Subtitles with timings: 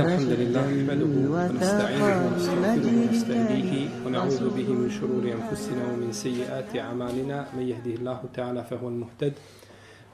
[0.00, 3.72] الحمد لله نحمده ونستعينه ونستغفره ونستهديه
[4.06, 7.46] ونعوذ به من شرور أنفسنا ومن سيئات أعمالنا.
[7.56, 9.32] من يهده الله تعالى فهو المهتد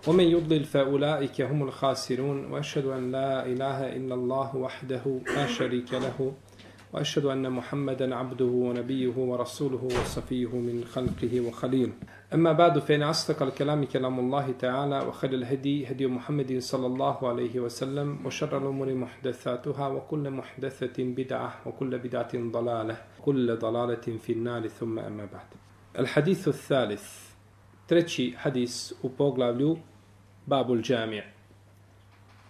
[0.06, 5.04] ومن يضلل فأولئك هم الخاسرون وأشهد أن لا إله إلا الله وحده
[5.36, 6.32] لا شريك له.
[6.92, 11.92] وأشهد أن محمدا عبده ونبيه ورسوله وصفيه من خلقه وخليله.
[12.34, 17.60] أما بعد فإن أصدق الكلام كلام الله تعالى وخير الهدي هدي محمد صلى الله عليه
[17.60, 24.68] وسلم وشر الأمور محدثاتها وكل محدثة بدعة وكل بدعة ضلالة كل ضلالة في النار.
[24.68, 25.46] ثم أما بعد.
[25.98, 27.30] الحديث الثالث
[27.88, 29.08] ترتشي حديث u
[30.48, 31.24] باب الجامع.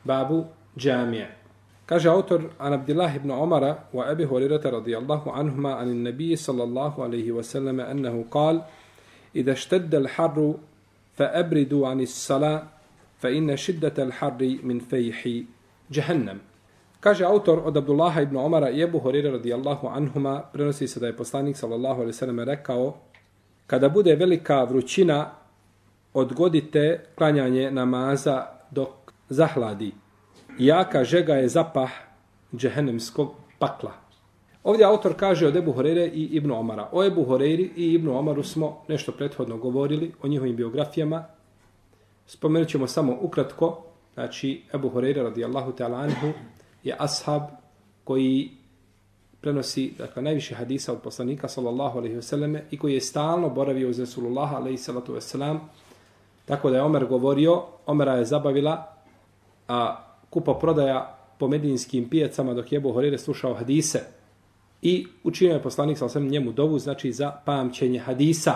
[0.06, 1.39] باب جامع.
[1.90, 7.34] Kaže autor An Abdullah ibn Omara wa Abi Hurajra radijallahu anhuma an an-nabi sallallahu alayhi
[7.34, 8.62] wa sallam annahu qal
[9.34, 10.54] idha ishtadda al-har
[11.18, 12.70] fa abridu an as-sala
[13.18, 15.46] fa inna shiddata al-har min fayhi
[15.90, 16.38] jahannam.
[17.00, 21.16] Kaže autor od Abdullah ibn Omara i Abu Hurajra radijallahu anhuma prenosi se da je
[21.16, 22.94] poslanik sallallahu alayhi wa sallam rekao
[23.66, 25.30] kada bude velika vrućina
[26.14, 29.90] odgodite klanjanje namaza dok zahladi.
[30.58, 31.90] Jaka žega je zapah
[32.56, 33.92] džehennemskog pakla.
[34.64, 36.88] Ovdje autor kaže od Ebu Horeire i Ibnu Omara.
[36.92, 41.24] O Ebu Horeiri i Ibnu Omaru smo nešto prethodno govorili o njihovim biografijama.
[42.26, 43.82] Spomenut ćemo samo ukratko.
[44.14, 46.32] Znači, Ebu Horeire radijallahu ta'ala anhu
[46.84, 47.42] je ashab
[48.04, 48.50] koji
[49.40, 54.00] prenosi dakle, najviše hadisa od poslanika sallallahu alaihi wasallam i koji je stalno boravio uz
[54.00, 55.58] Resulullah alaihi sallatu wasallam.
[56.44, 58.96] Tako da je Omer govorio, Omera je zabavila
[59.68, 64.00] a kupa prodaja po medijinskim pijacama dok je Ebu Horire slušao hadise
[64.82, 68.54] I učinio je poslanik sa osam njemu dovu, znači za pamćenje hadisa.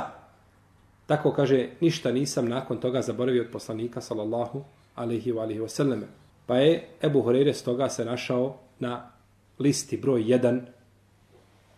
[1.07, 4.65] Tako kaže, ništa nisam nakon toga zaboravio od poslanika, sallallahu
[4.95, 6.03] alaihi wa alaihi wa.
[6.47, 9.11] Pa je Ebu Horeire s toga se našao na
[9.59, 10.61] listi broj 1.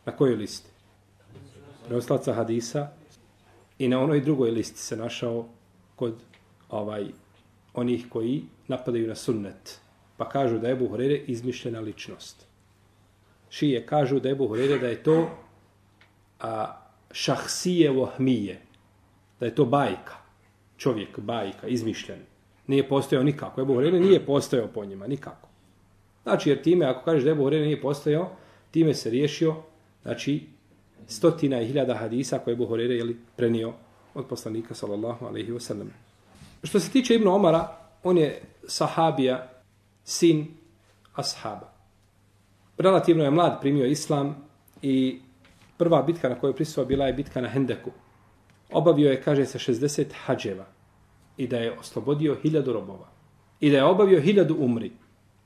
[0.05, 0.71] Na kojoj listi?
[1.89, 2.89] Preoslaca hadisa.
[3.79, 5.47] I na onoj drugoj listi se našao
[5.97, 6.15] kod
[6.71, 7.07] ovaj
[7.75, 9.86] onih koji napadaju na sunnet.
[10.17, 12.47] Pa kažu da je Ebu Horeire izmišljena ličnost
[13.51, 15.31] šije kažu da je Buhurere da je to
[16.41, 16.77] a,
[17.13, 18.61] šahsije vohmije,
[19.41, 20.17] da je to bajka,
[20.77, 22.19] čovjek, bajka, izmišljen.
[22.67, 23.61] Nije postojao nikako.
[23.61, 25.49] Ebu Hurere nije postojao po njima, nikako.
[26.23, 28.31] Znači, jer time, ako kažeš da Ebu Hurere nije postojao,
[28.71, 29.55] time se riješio,
[30.03, 30.47] znači,
[31.07, 33.73] stotina i hiljada hadisa koje je Ebu jeli, prenio
[34.15, 35.91] od poslanika, sallallahu alaihi wa sallam.
[36.63, 39.56] Što se tiče Ibnu Omara, on je sahabija,
[40.07, 40.47] sin
[41.15, 41.77] ashaba
[42.79, 44.37] relativno je mlad primio islam
[44.83, 45.21] i
[45.77, 47.91] prva bitka na kojoj prisuo bila je bitka na Hendeku.
[48.73, 50.65] Obavio je, kaže se, 60 hađeva
[51.37, 53.09] i da je oslobodio hiljadu robova.
[53.61, 54.93] I da je obavio hiljadu umri.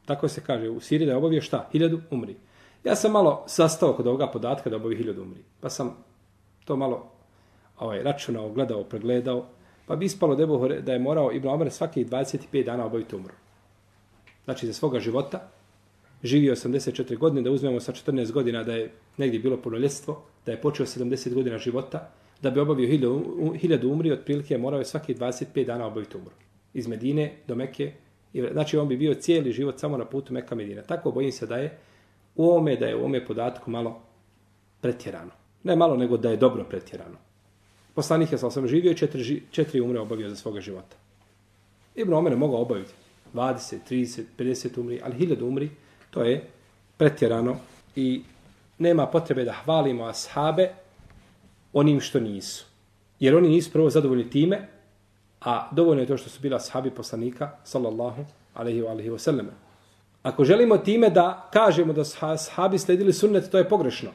[0.06, 1.68] Tako se kaže u Siriji da je obavio šta?
[1.72, 2.36] Hiljadu umri.
[2.84, 5.40] Ja sam malo sastao kod ovoga podatka da obavio hiljadu umri.
[5.60, 5.96] Pa sam
[6.64, 7.12] to malo
[7.78, 9.46] ovaj, računao, gledao, pregledao.
[9.86, 10.36] Pa bi ispalo
[10.80, 13.34] da je morao Ibn Omer svaki 25 dana obaviti umru.
[14.50, 15.48] Znači za svoga života
[16.22, 20.60] živio 84 godine, da uzmemo sa 14 godina da je negdje bilo punoljetstvo, da je
[20.60, 22.10] počeo 70 godina života,
[22.42, 26.30] da bi obavio hiljadu, hiljadu umri, otprilike morao je svaki 25 dana obaviti umru.
[26.74, 27.92] Iz Medine do Meke.
[28.52, 30.82] Znači on bi bio cijeli život samo na putu Meka Medina.
[30.82, 31.78] Tako bojim se da je
[32.36, 34.02] u ome, da je u ome podatku malo
[34.80, 35.30] pretjerano.
[35.62, 37.16] Ne malo, nego da je dobro pretjerano.
[37.94, 40.96] Poslanik je sa osam živio i četiri, četiri umre obavio za svoga života.
[41.94, 42.92] Ibn Omer je mogao obaviti
[43.34, 45.70] 20, 30, 50 umri, ali hiljadu umri,
[46.10, 46.44] To je
[46.96, 47.56] pretjerano
[47.96, 48.22] i
[48.78, 50.70] nema potrebe da hvalimo ashabe
[51.72, 52.64] onim što nisu.
[53.20, 54.68] Jer oni nisu prvo zadovoljni time,
[55.40, 58.24] a dovoljno je to što su bila ashabi poslanika, sallallahu
[58.54, 59.48] alaihi wa alaihi wa sallam.
[60.22, 64.10] Ako želimo time da kažemo da ashabi sledili sunnet, to je pogrešno.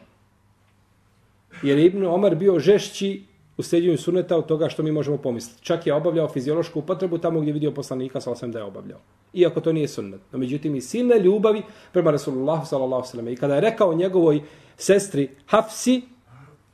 [1.63, 3.23] Jer Ibn Omar bio žešći
[3.57, 5.63] u sljedjenju suneta od toga što mi možemo pomisliti.
[5.63, 8.99] Čak je obavljao fiziološku upotrebu tamo gdje vidio poslanika, sallallahu da je obavljao
[9.35, 10.21] iako to nije sunnet.
[10.31, 11.61] No, međutim, i silne ljubavi
[11.91, 13.29] prema Rasulullahu sallallahu.
[13.29, 14.41] I kada je rekao njegovoj
[14.77, 16.01] sestri Hafsi,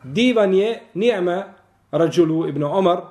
[0.03, 1.43] divan je nijema
[1.91, 3.01] rađulu ibn Omar,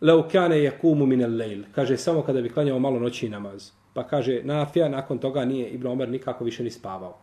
[0.00, 1.62] leu kane je kumu min lejl.
[1.74, 3.70] Kaže, samo kada bi klanjao malo noći namaz.
[3.94, 7.18] Pa kaže, Nafija, nakon toga nije Ibn Omar nikako više ni spavao.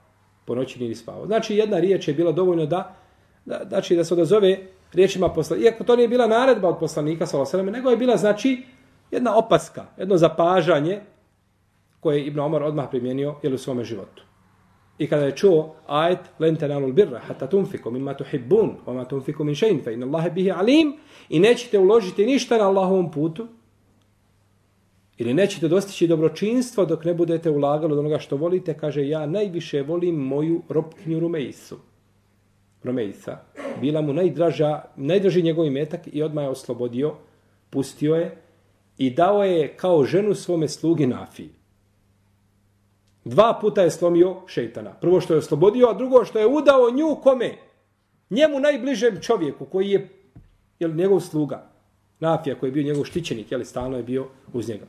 [0.46, 1.26] Po noći nije ni spavao.
[1.26, 2.96] Znači, jedna riječ je bila dovoljno da,
[3.46, 4.58] da, znači, da se odazove
[4.94, 5.70] riječima poslanika.
[5.70, 8.64] Iako to nije bila naredba od poslanika, sallam, nego je bila, znači,
[9.12, 11.02] jedna opaska, jedno zapažanje
[12.00, 14.24] koje je Ibn Omar odmah primijenio jel, u svome životu.
[14.98, 19.44] I kada je čuo ajet len tenalul birra hatta tunfiku mimma tuhibbun wa ma tunfiku
[19.44, 20.94] min shay'in fa inna Allaha bihi alim
[21.30, 23.48] i nećete uložiti ništa na Allahovom putu
[25.20, 29.82] Ili nećete dostići dobročinstvo dok ne budete ulagali od onoga što volite, kaže ja najviše
[29.82, 31.78] volim moju ropkinju Rumeisu
[32.84, 33.38] Rumejsa.
[33.82, 37.14] Bila mu najdraža, najdraži njegov imetak i odmah je oslobodio,
[37.70, 38.38] pustio je
[38.98, 41.50] i dao je kao ženu svome slugi Nafiji.
[43.26, 44.94] Dva puta je slomio šeitana.
[44.94, 47.52] Prvo što je oslobodio, a drugo što je udao nju kome?
[48.30, 50.10] Njemu najbližem čovjeku koji je
[50.80, 51.70] jel, njegov sluga.
[52.20, 54.86] Nafija koji je bio njegov štićenik, jel, stalno je bio uz njega.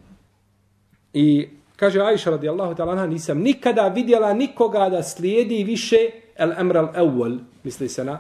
[1.12, 5.96] I kaže Aisha radijallahu ta'ala, nisam nikada vidjela nikoga da slijedi više
[6.37, 8.18] el emral evvel, misli se na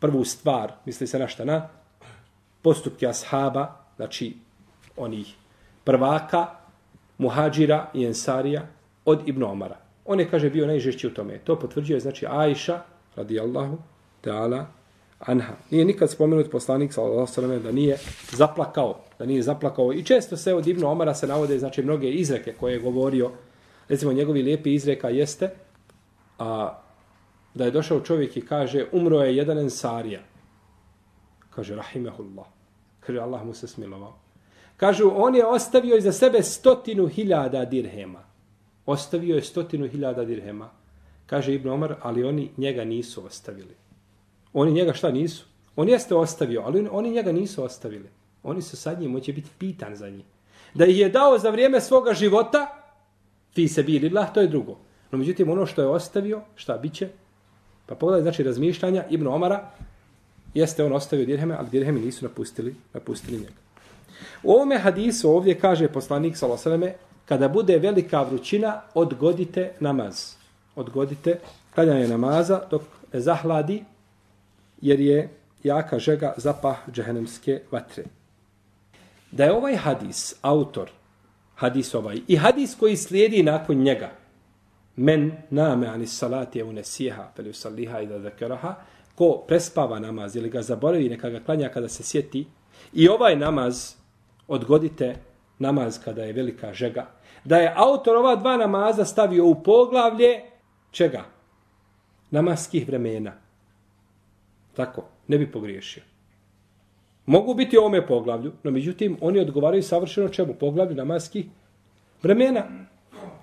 [0.00, 1.68] prvu stvar, misli se na šta na
[2.62, 4.36] postupke ashaba, znači
[4.96, 5.34] onih
[5.84, 6.46] prvaka,
[7.18, 8.66] muhađira i ensarija
[9.04, 9.76] od Ibn Omara.
[10.04, 11.38] On je, kaže, bio najžešći u tome.
[11.38, 12.82] To potvrđuje, znači, Aisha,
[13.16, 13.78] radijallahu
[14.22, 14.64] ta'ala,
[15.18, 15.54] anha.
[15.70, 17.98] Nije nikad spomenut poslanik, sallallahu da nije
[18.32, 19.92] zaplakao, da nije zaplakao.
[19.92, 23.30] I često se od Ibn Omara se navode, znači, mnoge izreke koje je govorio.
[23.88, 25.50] Recimo, njegovi lijepi izreka jeste,
[26.38, 26.78] a,
[27.54, 30.20] da je došao čovjek i kaže, umro je jedan ensarija.
[31.50, 32.46] Kaže, rahimehullah.
[33.00, 34.18] Kaže, Allah mu se smilovao.
[34.76, 38.24] Kažu, on je ostavio iza sebe stotinu hiljada dirhema.
[38.86, 40.70] Ostavio je stotinu hiljada dirhema.
[41.26, 43.76] Kaže Ibn Omar, ali oni njega nisu ostavili.
[44.52, 45.46] Oni njega šta nisu?
[45.76, 48.08] On jeste ostavio, ali oni njega nisu ostavili.
[48.42, 50.24] Oni su sad njim, će biti pitan za njih.
[50.74, 52.66] Da ih je dao za vrijeme svoga života,
[53.54, 54.78] fi se bili lah, to je drugo.
[55.10, 57.08] No međutim, ono što je ostavio, šta biće?
[57.86, 59.70] Pa pogledaj, znači, razmišljanja Ibn Omara,
[60.54, 63.52] jeste on ostavio dirheme, ali dirhemi nisu napustili, napustili njega.
[64.42, 66.94] U ovome hadisu ovdje kaže poslanik Salosaleme,
[67.24, 70.34] kada bude velika vrućina, odgodite namaz.
[70.76, 71.38] Odgodite
[71.74, 72.82] klanjanje namaza dok
[73.12, 73.84] ne zahladi,
[74.80, 75.28] jer je
[75.62, 78.04] jaka žega zapah džehennemske vatre.
[79.30, 80.90] Da je ovaj hadis, autor,
[81.54, 84.10] hadis ovaj, i hadis koji slijedi nakon njega,
[84.96, 88.74] men name ani salati je unesijeha, peli usalliha i da zakeraha,
[89.14, 92.46] ko prespava namaz ili ga zaboravi, neka ga klanja kada se sjeti,
[92.92, 93.94] i ovaj namaz
[94.48, 95.16] odgodite
[95.58, 97.06] namaz kada je velika žega.
[97.44, 100.40] Da je autor ova dva namaza stavio u poglavlje
[100.90, 101.24] čega?
[102.30, 103.32] Namaskih vremena.
[104.74, 106.02] Tako, ne bi pogriješio.
[107.26, 110.54] Mogu biti u ome poglavlju, no međutim, oni odgovaraju savršeno čemu?
[110.54, 111.46] Poglavlju namaskih
[112.22, 112.64] vremena.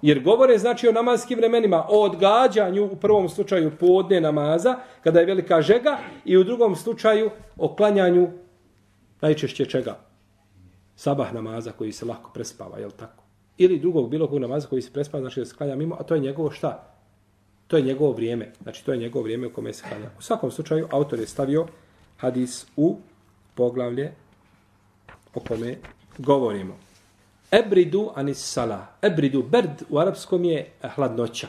[0.01, 5.25] Jer govore znači o namaskim vremenima, o odgađanju u prvom slučaju podne namaza, kada je
[5.25, 8.27] velika žega, i u drugom slučaju o klanjanju
[9.21, 10.09] najčešće čega?
[10.99, 13.23] sabah namaza koji se lako prespava, je tako?
[13.57, 16.15] Ili drugog bilo kog namaza koji se prespava, znači da se klanja mimo, a to
[16.15, 16.95] je njegovo šta?
[17.67, 18.51] To je njegovo vrijeme.
[18.63, 20.09] Znači to je njegovo vrijeme u kome se klanja.
[20.19, 21.67] U svakom slučaju, autor je stavio
[22.17, 22.97] hadis u
[23.55, 24.11] poglavlje
[25.33, 25.77] o kome
[26.17, 26.77] govorimo.
[27.51, 28.85] Ebridu anis sala.
[29.01, 31.47] Ebridu, berd u arapskom je hladnoća.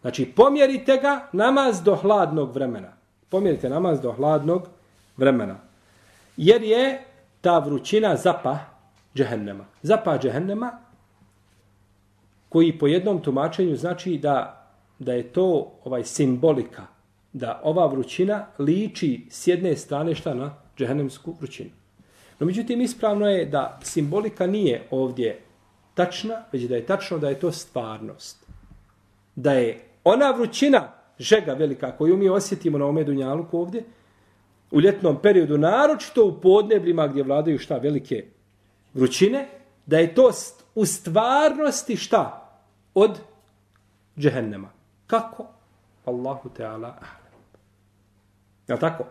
[0.00, 2.92] Znači, pomjerite ga namaz do hladnog vremena.
[3.28, 4.68] Pomjerite namaz do hladnog
[5.16, 5.56] vremena.
[6.36, 7.04] Jer je
[7.40, 8.58] ta vrućina zapa
[9.14, 9.64] džehennema.
[9.82, 10.78] Zapa džehennema
[12.48, 14.66] koji po jednom tumačenju znači da,
[14.98, 16.82] da je to ovaj simbolika,
[17.32, 21.70] da ova vrućina liči s jedne strane šta na džehennemsku vrućinu.
[22.38, 25.40] No međutim, ispravno je da simbolika nije ovdje
[25.94, 28.46] tačna, već da je tačno da je to stvarnost.
[29.34, 33.84] Da je ona vrućina, žega velika koju mi osjetimo na ome dunjaluku ovdje,
[34.70, 38.24] u ljetnom periodu, naročito u podnebljima gdje vladaju šta velike
[38.94, 39.48] vrućine,
[39.86, 40.30] da je to
[40.74, 42.50] u stvarnosti šta
[42.94, 43.20] od
[44.18, 44.70] džehennema.
[45.06, 45.46] Kako?
[46.04, 46.98] Allahu Teala
[48.68, 49.04] Je tako?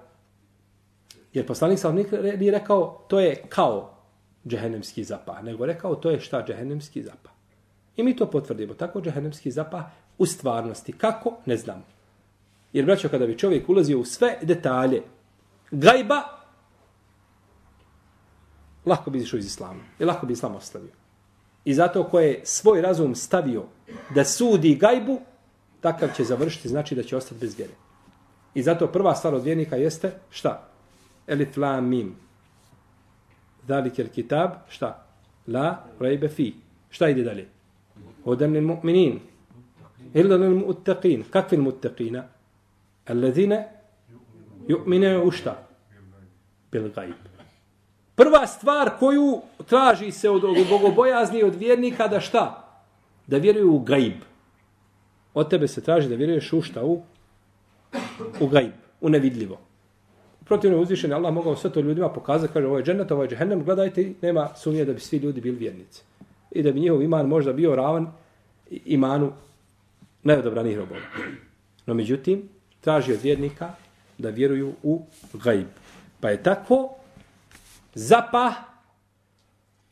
[1.34, 1.96] Jer poslanik sam
[2.38, 3.94] nije rekao to je kao
[4.48, 7.32] džehennemski zapah, nego rekao to je šta džehennemski zapah.
[7.96, 8.74] I mi to potvrdimo.
[8.74, 9.84] Tako džehennemski zapah
[10.18, 10.94] u stvarnosti.
[10.94, 11.38] Kako?
[11.46, 11.86] Ne znam.
[12.74, 15.04] Jer, braćo, kada bi čovjek ulazio u sve detalje
[15.72, 16.22] gajba,
[18.86, 19.84] lako bi izišao iz islama.
[20.00, 20.92] I lako bi islam ostavio.
[21.66, 23.63] I zato ko je svoj razum stavio
[24.16, 25.20] da sudi gajbu,
[25.82, 27.74] takav će završiti, znači da će ostati bez vjere.
[28.54, 30.73] I zato prva stvar od vjernika jeste šta?
[31.27, 32.15] Elif la mim.
[33.68, 35.06] Zalik el kitab, šta?
[35.48, 36.53] La rejbe fi.
[36.89, 37.48] Šta ide dalje?
[38.24, 39.20] Hodan lil mu'minin.
[40.13, 41.24] Illa lil mu'taqin.
[41.32, 42.24] Kakvi mu'taqina?
[43.08, 43.68] Allazine
[44.68, 45.68] Ju'mine u šta?
[46.72, 47.13] Bil gajb.
[48.15, 52.68] Prva stvar koju traži se od bogobojazni od vjernika da šta?
[53.27, 54.22] Da vjeruju u gajb.
[55.34, 56.84] Od tebe se traži da vjeruješ u šta?
[56.86, 57.01] U,
[58.39, 58.72] u gaib.
[59.01, 59.60] U nevidljivo.
[60.45, 63.63] Protivno uzvišen Allah mogao sve to ljudima pokazati, kaže ovo je džennet, ovo je džehennem,
[63.63, 66.03] gledajte, nema sumnje da bi svi ljudi bili vjernici.
[66.51, 68.12] i da bi njihov iman možda bio ravan
[68.69, 69.31] imanu
[70.23, 71.00] najodobranih robova.
[71.85, 72.50] No međutim,
[72.81, 73.73] traži od vjernika
[74.17, 75.01] da vjeruju u
[75.33, 75.67] gajb.
[76.19, 76.89] Pa je tako
[77.93, 78.53] zapah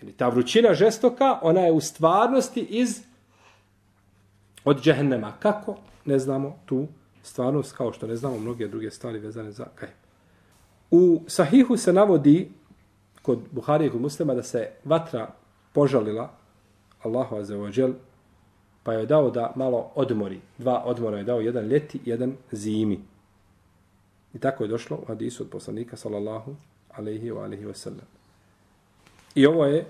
[0.01, 3.01] ili ta vrućina žestoka, ona je u stvarnosti iz
[4.63, 5.33] od džehennema.
[5.39, 5.77] Kako?
[6.05, 6.87] Ne znamo tu
[7.23, 10.00] stvarnost, kao što ne znamo mnoge druge stvari vezane za gajb.
[10.91, 12.51] U sahihu se navodi
[13.21, 15.27] kod Buhari i kod muslima da se vatra
[15.73, 16.29] požalila
[17.03, 17.93] Allahu azzawajal
[18.83, 20.39] pa je dao da malo odmori.
[20.57, 22.99] Dva odmora je dao, jedan ljeti, jedan zimi.
[24.33, 26.55] I tako je došlo u hadisu od poslanika sallallahu
[26.89, 28.07] alaihi wa alaihi wa sallam.
[29.35, 29.85] I ovo je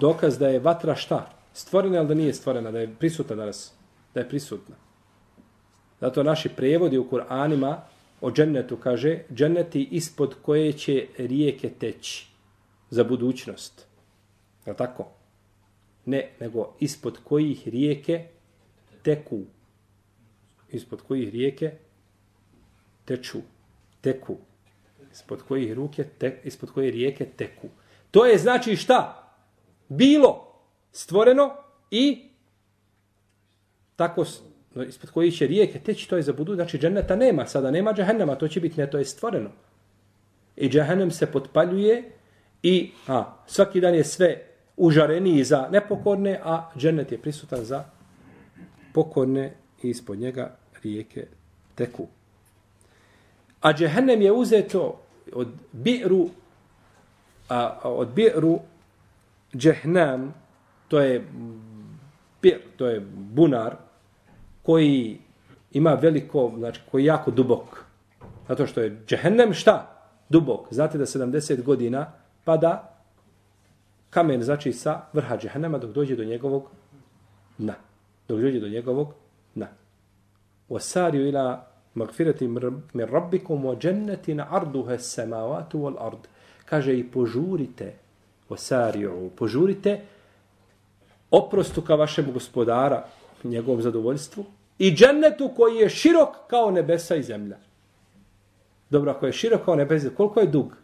[0.00, 1.30] dokaz da je vatra šta?
[1.52, 3.72] Stvorena ili da nije stvorena, da je prisutna danas?
[4.14, 4.76] Da je prisutna.
[6.00, 7.76] Zato naši prevodi u Kur'anima
[8.22, 12.26] o džennetu kaže dženneti ispod koje će rijeke teći
[12.90, 13.86] za budućnost.
[14.66, 15.08] Je tako?
[16.04, 18.26] Ne, nego ispod kojih rijeke
[19.02, 19.40] teku.
[20.68, 21.72] Ispod kojih rijeke
[23.04, 23.38] teču.
[24.00, 24.36] Teku.
[25.12, 27.68] Ispod kojih ruke, te, ispod koje rijeke teku.
[28.10, 29.32] To je znači šta?
[29.88, 30.52] Bilo
[30.92, 31.54] stvoreno
[31.90, 32.28] i
[33.96, 34.24] tako
[34.88, 38.34] ispod kojih će rijeke teći, to je za budu, znači dženneta nema, sada nema džahennema,
[38.34, 39.50] to će biti ne, to je stvoreno.
[40.56, 42.12] I džahennem se potpaljuje
[42.62, 44.42] i a, svaki dan je sve
[44.76, 47.84] užareniji za nepokorne, a džennet je prisutan za
[48.94, 49.52] pokorne
[49.82, 51.26] i ispod njega rijeke
[51.74, 52.06] teku.
[53.60, 55.00] A džehennem je uzeto
[55.32, 56.28] od bi'ru
[57.48, 58.58] a, od bi'ru
[59.56, 60.34] džehnam
[60.88, 61.24] to je
[62.42, 63.76] bir, to je bunar
[64.62, 65.18] koji
[65.72, 67.84] ima veliko, znači koji je jako dubok.
[68.48, 69.88] Zato što je džehennem šta?
[70.28, 70.66] Dubok.
[70.70, 72.12] Znate da 70 godina
[72.44, 72.92] pada
[74.10, 76.68] kamen znači sa vrha džehennema dok dođe do njegovog
[77.58, 77.74] dna.
[78.28, 79.14] Dok dođe do njegovog
[79.54, 79.68] dna.
[80.68, 86.28] Wasariju ila magfirati min rabbikum wa jannatin arduha as-samawati wal ard.
[86.64, 87.94] Kaže i požurite
[88.48, 90.00] wasariju, požurite
[91.30, 93.06] oprostu ka vašem gospodara,
[93.44, 94.44] njegovom zadovoljstvu
[94.78, 97.56] i džennetu koji je širok kao nebesa i zemlja.
[98.90, 100.76] Dobro, ako je širok kao nebesa, koliko je dug?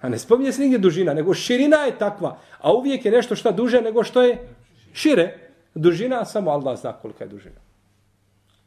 [0.00, 2.38] A ne spominje se nigdje dužina, nego širina je takva.
[2.58, 4.48] A uvijek je nešto šta duže nego što je
[4.92, 5.38] šire.
[5.74, 7.60] Dužina, samo Allah zna kolika je dužina.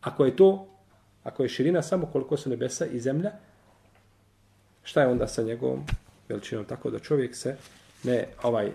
[0.01, 0.68] Ako je to,
[1.24, 3.32] ako je širina samo koliko su nebesa i zemlja,
[4.84, 5.84] šta je onda sa njegovom
[6.30, 6.65] veličinom?
[6.65, 7.56] Tako da čovjek se
[8.03, 8.72] ne, ovaj,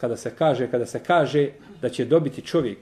[0.00, 1.48] kada se kaže, kada se kaže
[1.82, 2.78] da će dobiti čovjek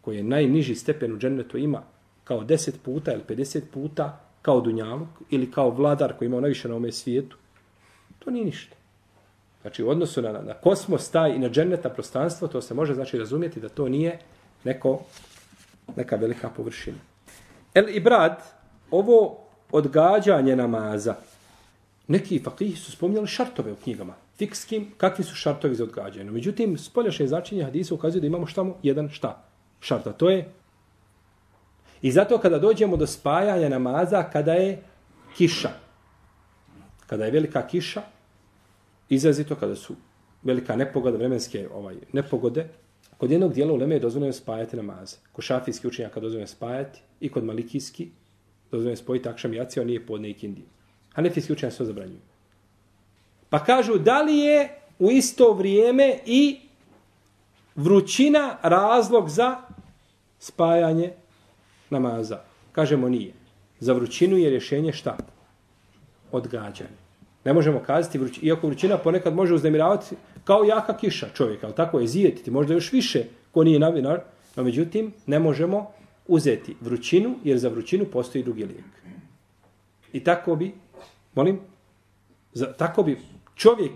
[0.00, 1.82] koji je najniži stepen u džennetu ima
[2.24, 6.76] kao 10 puta ili 50 puta kao dunjaluk ili kao vladar koji ima najviše na
[6.76, 7.36] ome svijetu,
[8.24, 8.76] To nije ništa.
[9.62, 13.18] Znači, u odnosu na, na kosmos, taj i na dženneta prostranstvo, to se može znači
[13.18, 14.18] razumjeti da to nije
[14.64, 15.00] neko,
[15.96, 16.98] neka velika površina.
[17.74, 18.02] El i
[18.90, 19.38] ovo
[19.70, 21.14] odgađanje namaza,
[22.08, 26.30] neki fakihi su spominjali šartove u knjigama, fikskim, kakvi su šartovi za odgađanje.
[26.30, 28.74] Međutim, spoljašnje značenje hadisa ukazuje da imamo šta mu?
[28.82, 29.36] Jedan šta?
[29.80, 30.12] Šarta.
[30.12, 30.48] To je
[32.02, 34.82] I zato kada dođemo do spajanja namaza, kada je
[35.36, 35.70] kiša,
[37.06, 38.02] kada je velika kiša,
[39.08, 39.94] izrazito kada su
[40.42, 42.66] velika nepogoda, vremenske ovaj, nepogode,
[43.18, 45.16] kod jednog dijela u Leme je dozvoljeno spajati namaze.
[45.32, 48.08] Kod šafijski učenjaka dozvoljeno spajati i kod malikijski
[48.70, 50.62] dozvoljeno spojiti akšam jacija, on nije podne i kindi.
[51.14, 52.31] Hanefijski učenjaka to zabranjuju.
[53.52, 54.68] Pa kažu, da li je
[54.98, 56.60] u isto vrijeme i
[57.76, 59.56] vrućina razlog za
[60.38, 61.12] spajanje
[61.90, 62.38] namaza?
[62.72, 63.32] Kažemo nije.
[63.80, 65.16] Za vrućinu je rješenje šta?
[66.32, 66.96] Odgađanje.
[67.44, 72.00] Ne možemo kazati, vruć, iako vrućina ponekad može uznemiravati kao jaka kiša čovjeka, ali tako
[72.00, 74.20] je zijetiti, možda još više ko nije navinar,
[74.56, 75.90] no međutim ne možemo
[76.26, 78.84] uzeti vrućinu, jer za vrućinu postoji drugi lijek.
[80.12, 80.74] I tako bi,
[81.34, 81.60] molim,
[82.52, 83.18] za, tako bi
[83.62, 83.92] čovjek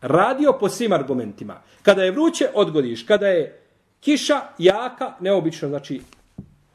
[0.00, 1.62] radio po svim argumentima.
[1.82, 3.02] Kada je vruće, odgodiš.
[3.02, 3.60] Kada je
[4.00, 6.00] kiša jaka, neobično, znači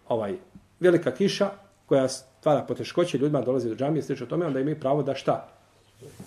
[0.07, 0.35] ovaj
[0.79, 1.49] velika kiša
[1.85, 5.57] koja stvara poteškoće ljudima dolazi do džamije, sliče o tome, onda imaju pravo da šta?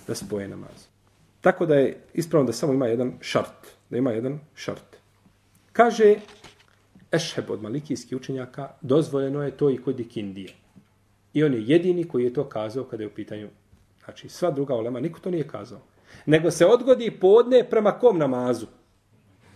[0.07, 0.87] da spoje namaz.
[1.41, 3.67] Tako da je ispravno da samo ima jedan šart.
[3.91, 4.97] Da ima jedan šart.
[5.73, 6.15] Kaže
[7.13, 10.55] Ešheb od malikijskih učenjaka, dozvoljeno je to i kod ikindije.
[11.33, 13.49] I on je jedini koji je to kazao kada je u pitanju.
[14.05, 15.81] Znači, sva druga olema, niko to nije kazao.
[16.27, 18.67] Nego se odgodi podne prema kom namazu?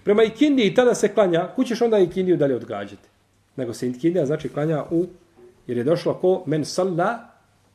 [0.05, 3.09] Prema ikindiji, tada se klanja, kućeš onda ikindiju dalje odgađati.
[3.57, 5.07] Nego se ikindija znači klanja u,
[5.67, 7.35] jer je došlo ko men salla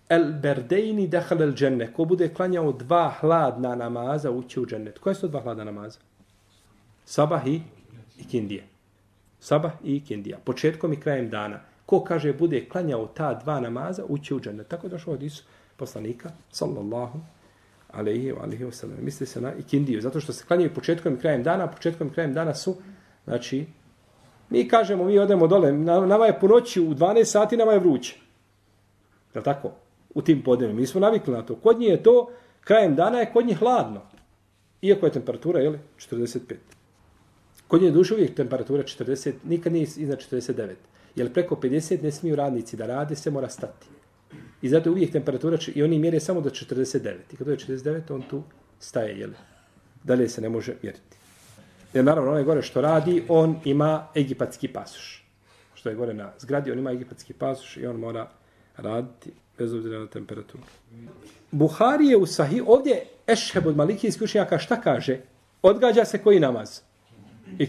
[0.09, 1.93] el berdejni dehal el dženne.
[1.93, 4.99] Ko bude klanjao dva hladna namaza, ući u džennet.
[4.99, 5.99] Koje su dva hladna namaza?
[7.05, 7.61] Sabah i
[8.17, 8.63] ikindije.
[9.39, 10.38] Sabah i ikindija.
[10.43, 11.59] Početkom i krajem dana.
[11.85, 14.67] Ko kaže bude klanjao ta dva namaza, ući u džennet.
[14.67, 15.43] Tako je došlo od Isu
[15.79, 17.19] poslanika, sallallahu
[17.91, 18.98] alaihi wa alaihi wa sallam.
[19.01, 22.33] Misli se na ikindiju, zato što se klanjaju početkom i krajem dana, početkom i krajem
[22.33, 22.75] dana su,
[23.25, 23.65] znači,
[24.50, 28.17] mi kažemo, mi odemo dole, nama je po noći u 12 sati, nama je vruće.
[29.36, 29.71] Je tako?
[30.15, 30.79] U tim podnevima.
[30.79, 31.55] Mi smo navikli na to.
[31.55, 32.31] Kod njih je to,
[32.62, 34.01] krajem dana je kod njih hladno.
[34.81, 36.55] Iako je temperatura, jel, 45.
[37.67, 40.74] Kod njih je duše uvijek temperatura 40, nikad nije iznad 49.
[41.15, 43.88] Jer preko 50 ne smiju radnici da rade, se mora stati.
[44.61, 47.15] I zato uvijek temperatura, i oni mjere samo do 49.
[47.33, 48.43] I kada je 49, on tu
[48.79, 49.29] staje, jel?
[50.03, 51.17] Dalje se ne može mjeriti.
[51.93, 55.25] Jer naravno, onaj gore što radi, on ima egipatski pasuš.
[55.73, 58.29] Što je gore na zgradi, on ima egipatski pasuš i on mora
[58.77, 60.63] raditi bez obzira na temperaturu.
[61.51, 65.19] Buhari je u sahih, ovdje Ešheb od Malikijskih učenjaka šta kaže?
[65.61, 66.81] Odgađa se koji namaz?
[67.59, 67.67] I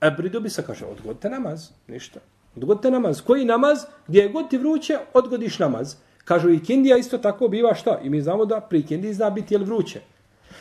[0.00, 2.20] Ebridu bi se kaže, odgodite namaz, ništa.
[2.56, 3.20] Odgodite namaz.
[3.20, 3.78] Koji namaz?
[4.06, 5.96] Gdje je god ti vruće, odgodiš namaz.
[6.26, 7.98] Kažu i Kindija isto tako biva šta?
[8.02, 10.00] I mi znamo da pri Kindiji zna biti jel vruće.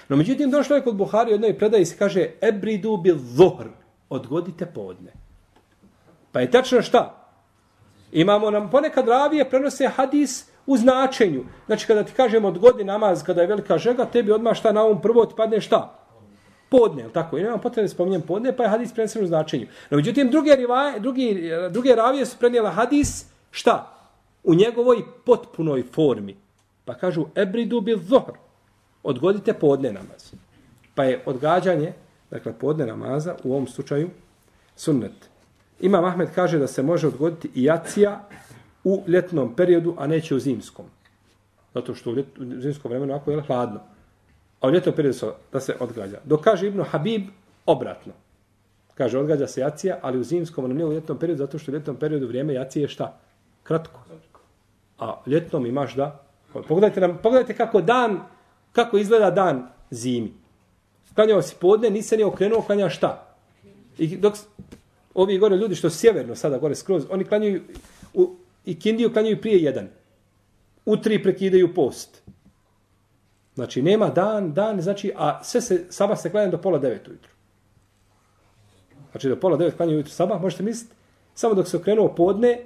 [0.09, 3.65] No međutim, došlo je kod Buhari jednoj predaji se kaže Ebridu bil zuhr.
[4.09, 5.13] Odgodite podne.
[6.31, 7.25] Pa je tačno šta?
[8.11, 11.43] Imamo nam ponekad ravije prenose hadis u značenju.
[11.65, 15.01] Znači kada ti kažemo odgodi namaz kada je velika žega, tebi odmah šta na ovom
[15.01, 15.99] prvo ti padne šta?
[16.69, 17.37] Podne, je tako?
[17.37, 19.67] I nema potrebe da spominjem podne, pa je hadis prenesen u značenju.
[19.89, 23.94] No međutim, druge, rivaje, drugi, druge ravije su prenijela hadis šta?
[24.45, 26.35] U njegovoj potpunoj formi.
[26.85, 28.37] Pa kažu ebridu bil zohr.
[29.03, 30.33] Odgodite podne namaz.
[30.95, 31.93] Pa je odgađanje,
[32.31, 34.09] dakle podne namaza u ovom slučaju
[34.75, 35.29] sunnet.
[35.79, 38.27] Ima Ahmed kaže da se može odgoditi i jacija
[38.83, 40.85] u ljetnom periodu, a neće u zimskom.
[41.73, 43.79] Zato što u, ljet, u zimskom vremenu ako je hladno.
[44.61, 46.19] A u ljetnom periodu se, da se odgađa.
[46.23, 47.27] Dok kaže Ibnu Habib,
[47.65, 48.13] obratno.
[48.93, 51.73] Kaže, odgađa se jacija, ali u zimskom, ali ne u ljetnom periodu, zato što u
[51.73, 53.17] ljetnom periodu vrijeme jacije je šta?
[53.63, 53.99] Kratko.
[54.99, 56.25] A ljetnom imaš da...
[56.53, 58.19] Pogledajte, nam, pogledajte kako dan,
[58.71, 60.33] kako izgleda dan zimi.
[61.15, 63.35] Klanjao si podne, nisi ni okrenuo, klanja šta?
[63.97, 64.33] I dok,
[65.13, 67.61] ovi gore ljudi što sjeverno sada gore skroz, oni klanjaju
[68.13, 69.87] u, i kindiju klanjaju prije jedan.
[70.85, 72.21] U tri prekidaju post.
[73.55, 77.31] Znači, nema dan, dan, znači, a sve se, sabah se klanja do pola devet ujutru.
[79.11, 80.95] Znači, do pola devet klanjaju ujutru sabah, možete misliti,
[81.33, 82.59] samo dok se okrenuo podne,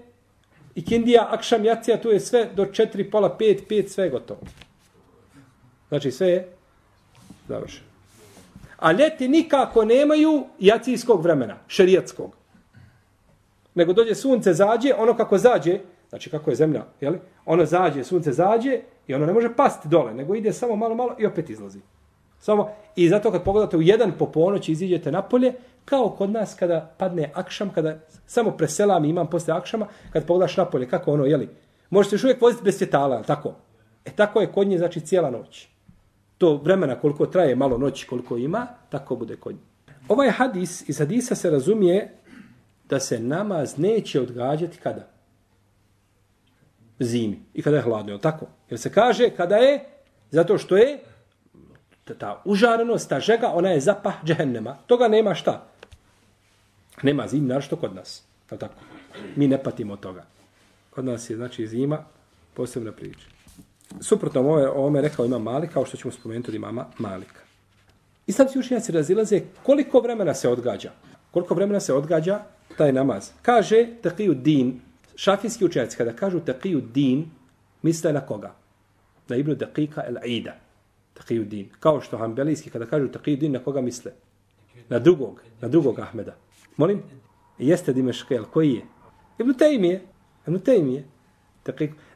[0.80, 4.40] i kindija, akšam, jacija, tu je sve do četiri, pola, pet, pet, sve je gotovo.
[5.90, 6.48] Znači, sve je
[7.48, 7.88] završeno.
[8.78, 12.40] A ljeti nikako nemaju jacijskog vremena, šerijatskog
[13.76, 17.20] nego dođe sunce zađe, ono kako zađe, znači kako je zemlja, je li?
[17.46, 21.16] Ono zađe, sunce zađe i ono ne može pasti dole, nego ide samo malo, malo
[21.20, 21.80] i opet izlazi.
[22.40, 25.54] Samo, I zato kad pogledate u jedan po ponoći iziđete napolje,
[25.86, 30.90] kao kod nas kada padne akšam, kada samo preselam imam posle akšama, kad pogledaš napolje,
[30.90, 31.50] kako ono, je li?
[31.90, 33.54] Možete još uvijek voziti bez svjetala, tako?
[34.06, 35.68] E tako je kod nje, znači cijela noć.
[36.38, 39.62] To vremena koliko traje malo noći, koliko ima, tako bude kod nje.
[40.08, 42.16] Ovaj hadis, iz hadisa se razumije
[42.90, 45.08] da se namaz neće odgađati kada?
[47.00, 47.40] Zimi.
[47.54, 48.46] I kada je hladno, je tako?
[48.70, 49.86] Jer se kaže kada je,
[50.32, 51.00] zato što je
[52.14, 54.78] ta užarenost, ta žega, ona je zapah džehennema.
[54.88, 55.66] Toga nema šta?
[57.04, 58.24] Nema zim, našto kod nas.
[58.52, 58.82] Je tako?
[59.36, 60.26] Mi ne patimo od toga.
[60.90, 62.04] Kod nas je, znači, zima
[62.54, 63.28] posebna priča.
[64.02, 67.42] Suprotno ove, ovome rekao ima Malik, kao što ćemo spomenuti od imama Malika.
[68.28, 70.92] Islamski učenjaci razilaze koliko vremena se odgađa.
[71.32, 72.40] Koliko vremena se odgađa
[72.78, 73.32] taj namaz.
[73.42, 74.82] Kaže taqiju din,
[75.16, 77.26] šafijski učenjaci kada kažu taqiju din,
[77.82, 78.54] misle na koga?
[79.28, 80.52] Na Ibnu Daqiqa el-Ida
[81.20, 81.66] Taqiyuddin.
[81.80, 84.12] Kao što hambelijski kada kažu Taqiyuddin, na koga misle?
[84.90, 86.36] Na drugog, na drugog Ahmeda.
[86.78, 87.04] Molim?
[87.58, 88.82] Jeste Dimeškel, koji je?
[89.38, 90.02] Ibn Tejmije.
[90.48, 91.04] Ibn Tejmije.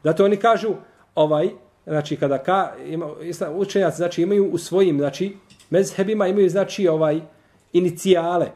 [0.04, 0.76] Zato oni kažu,
[1.16, 1.50] ovaj,
[1.86, 3.08] znači kada ka, ima,
[3.56, 5.38] učenjaci znači, imaju u svojim, znači,
[5.70, 7.22] mezhebima imaju, znači, ovaj,
[7.74, 8.48] inicijale,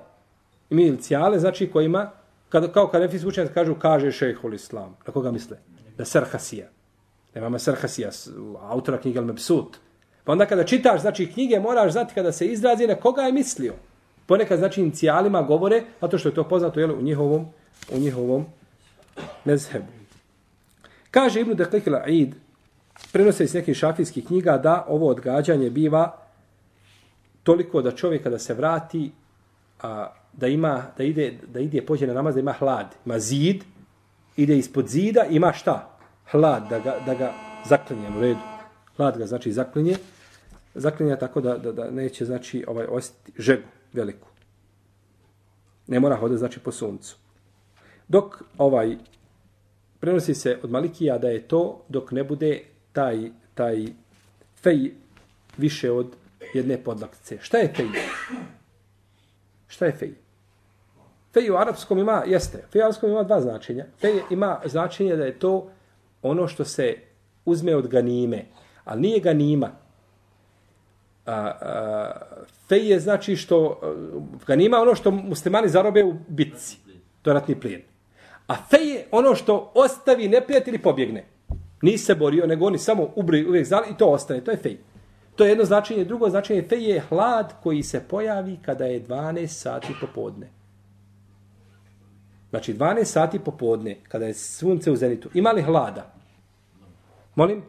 [0.69, 2.11] imaju inicijale, znači kojima,
[2.49, 4.95] kada kao kada nefis učenjac kažu, kaže šejhul islam.
[5.07, 5.57] Na koga misle?
[5.97, 6.67] Na Sarhasija.
[7.35, 8.09] Imama Serhasija,
[8.61, 9.77] autora knjige Al-Mebsut.
[10.27, 13.73] Pa onda kada čitaš, znači knjige, moraš znati kada se izrazi na koga je mislio.
[14.25, 17.45] Ponekad, znači, inicijalima govore, zato što je to poznato jel, u njihovom,
[17.91, 18.45] u njihovom
[19.45, 19.85] mezhebu.
[21.11, 22.35] Kaže Ibnu Deklikila Aid,
[23.11, 26.17] prenose iz nekih šafijskih knjiga, da ovo odgađanje biva
[27.43, 29.11] toliko da čovjek kada se vrati,
[29.81, 33.63] a, da ima da ide da ide pođe na namaz da ima hlad, ima zid,
[34.37, 35.89] ide ispod zida, ima šta?
[36.31, 37.33] Hlad da ga da ga
[37.65, 38.39] zaklinje u redu.
[38.97, 39.97] Hlad ga znači zaklinje
[40.77, 44.27] zaklinja tako da, da, da neće znači ovaj osjetiti žegu veliku.
[45.87, 47.17] Ne mora hodati znači po suncu.
[48.07, 48.97] Dok ovaj
[49.99, 52.61] prenosi se od Malikija da je to dok ne bude
[52.93, 53.85] taj, taj
[54.61, 54.91] fej
[55.57, 56.15] više od
[56.53, 57.37] jedne podlaktice.
[57.41, 57.87] Šta je fej?
[59.67, 60.13] Šta je fej?
[61.33, 63.85] Fej u arapskom ima, jeste, fej u arapskom ima dva značenja.
[64.01, 65.69] Fej ima značenje da je to
[66.21, 66.95] ono što se
[67.45, 68.45] uzme od ganime,
[68.83, 69.71] ali nije ganima.
[71.27, 72.11] A, a,
[72.69, 73.81] fej je znači što,
[74.47, 76.77] ganima ono što muslimani zarobe u bitci.
[77.21, 77.81] To je ratni plijen.
[78.47, 81.25] A fej je ono što ostavi neprijatelj i pobjegne.
[81.81, 84.41] Nisi se borio, nego oni samo ubri uvijek zali i to ostane.
[84.41, 84.77] To je fej.
[85.35, 86.03] To je jedno značenje.
[86.03, 90.49] Drugo značenje fej je hlad koji se pojavi kada je 12 sati popodne.
[92.49, 95.29] Znači 12 sati popodne, kada je sunce u zenitu.
[95.33, 96.13] Ima li hlada?
[97.35, 97.63] Molim?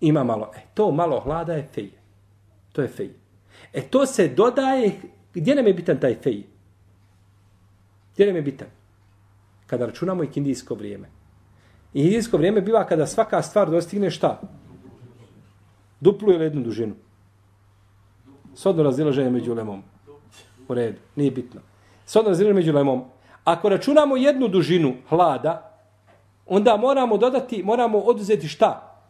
[0.00, 0.50] Ima malo.
[0.56, 1.90] E, to malo hlada je fej.
[2.76, 3.10] To je fej.
[3.72, 5.00] E, to se dodaje...
[5.34, 6.44] Gdje nam je bitan taj fej?
[8.14, 8.68] Gdje nam je bitan?
[9.66, 11.08] kada računamo i kindijsko vrijeme.
[11.94, 14.40] I kindijsko vrijeme biva kada svaka stvar dostigne šta?
[16.00, 16.94] Duplu ili jednu dužinu?
[18.54, 19.82] Sodno razilaženje među lemom.
[20.68, 21.60] U redu, nije bitno.
[22.06, 23.04] Sodno razilaženje među lemom.
[23.44, 25.78] Ako računamo jednu dužinu hlada,
[26.46, 29.00] onda moramo dodati, moramo oduzeti šta?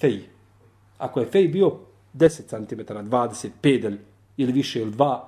[0.00, 0.22] Fej.
[0.98, 1.78] Ako je fej bio
[2.14, 3.96] 10 cm, 20, 5
[4.36, 5.20] ili više ili 2,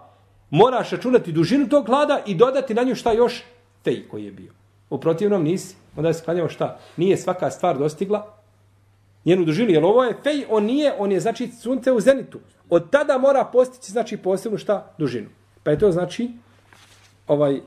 [0.50, 3.42] moraš računati dužinu tog hlada i dodati na nju šta još?
[3.84, 4.52] Fej koji je bio.
[4.90, 5.76] U protivnom nisi.
[5.96, 6.78] Onda se sklanjao šta?
[6.96, 8.40] Nije svaka stvar dostigla
[9.24, 9.70] njenu dužinu.
[9.70, 12.40] Jer ovo je fej, on nije, on je znači sunce u zenitu.
[12.70, 14.94] Od tada mora postići znači posebnu šta?
[14.98, 15.28] Dužinu.
[15.62, 16.30] Pa je to znači,
[17.26, 17.60] ovaj, e,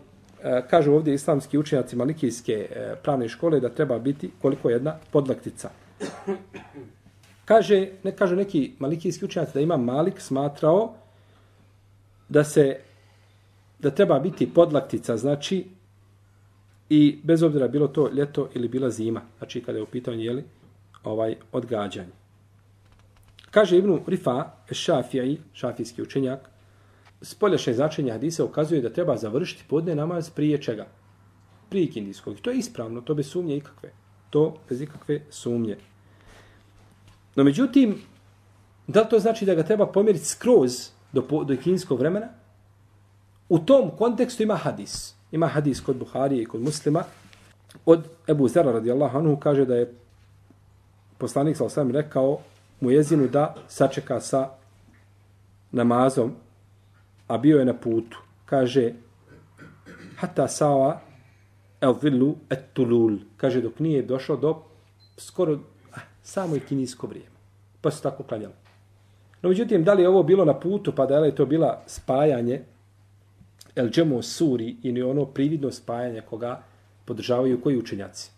[0.69, 5.69] kažu ovdje islamski učenjaci malikijske e, pravne škole da treba biti koliko jedna podlaktica.
[7.45, 10.93] Kaže, ne kaže neki malikijski učenjaci da ima Malik smatrao
[12.29, 12.79] da se
[13.79, 15.65] da treba biti podlaktica, znači
[16.89, 20.43] I bez obzira bilo to ljeto ili bila zima, znači kada je u pitanju jeli,
[21.03, 22.11] ovaj odgađanje.
[23.51, 26.49] Kaže Ibnu Rifa, šafijaj, šafijski učenjak,
[27.21, 30.87] spoljašnje značenje hadisa ukazuje da treba završiti podne namaz prije čega?
[31.69, 32.39] Prije kindijskog.
[32.41, 33.91] To je ispravno, to bez sumnje ikakve.
[34.29, 35.77] To bez ikakve sumnje.
[37.35, 38.01] No međutim,
[38.87, 42.27] da to znači da ga treba pomjeriti skroz do, do kinskog vremena?
[43.49, 45.15] U tom kontekstu ima hadis.
[45.31, 47.03] Ima hadis kod Buharije i kod muslima.
[47.85, 49.93] Od Ebu Zera radijallahu anhu kaže da je
[51.17, 52.39] poslanik sa osam rekao
[52.81, 54.49] mu jezinu da sačeka sa
[55.71, 56.33] namazom,
[57.27, 58.17] a bio je na putu.
[58.45, 58.93] Kaže,
[60.15, 60.99] hata sawa
[61.81, 63.17] el villu et tulul.
[63.37, 64.61] Kaže, dok nije došao do
[65.17, 65.59] skoro
[66.23, 67.35] samo je kinijsko vrijeme.
[67.81, 68.53] Pa su tako klanjali.
[69.41, 72.61] No, međutim, da li je ovo bilo na putu, pa da je to bila spajanje
[73.75, 76.63] el džemo suri ili ono prividno spajanje koga
[77.05, 78.31] podržavaju koji učenjaci?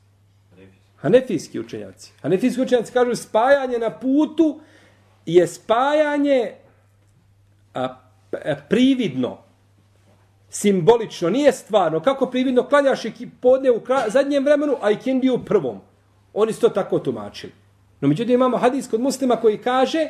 [0.97, 2.13] Hanefijski učenjaci.
[2.21, 4.59] Hanefijski učenjaci kažu spajanje na putu
[5.25, 6.53] je spajanje
[7.73, 9.37] a, a, prividno,
[10.49, 11.99] simbolično, nije stvarno.
[11.99, 15.79] Kako prividno klanjaš i podne u kra, zadnjem vremenu, a i kindi u prvom.
[16.33, 17.53] Oni su to tako tumačili.
[18.04, 20.08] No međutim imamo hadis kod muslima koji kaže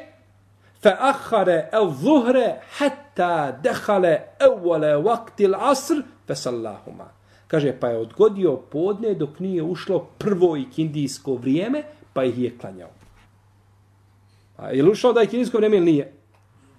[0.82, 7.08] فأخر الظهر حتى دخل أول وقت العصر فصلاهما
[7.48, 12.90] kaže pa je odgodio podne dok nije ušlo prvo ikindijsko vrijeme pa ih je klanjao
[14.56, 16.12] a je li ušao da je ikindijsko vrijeme ili nije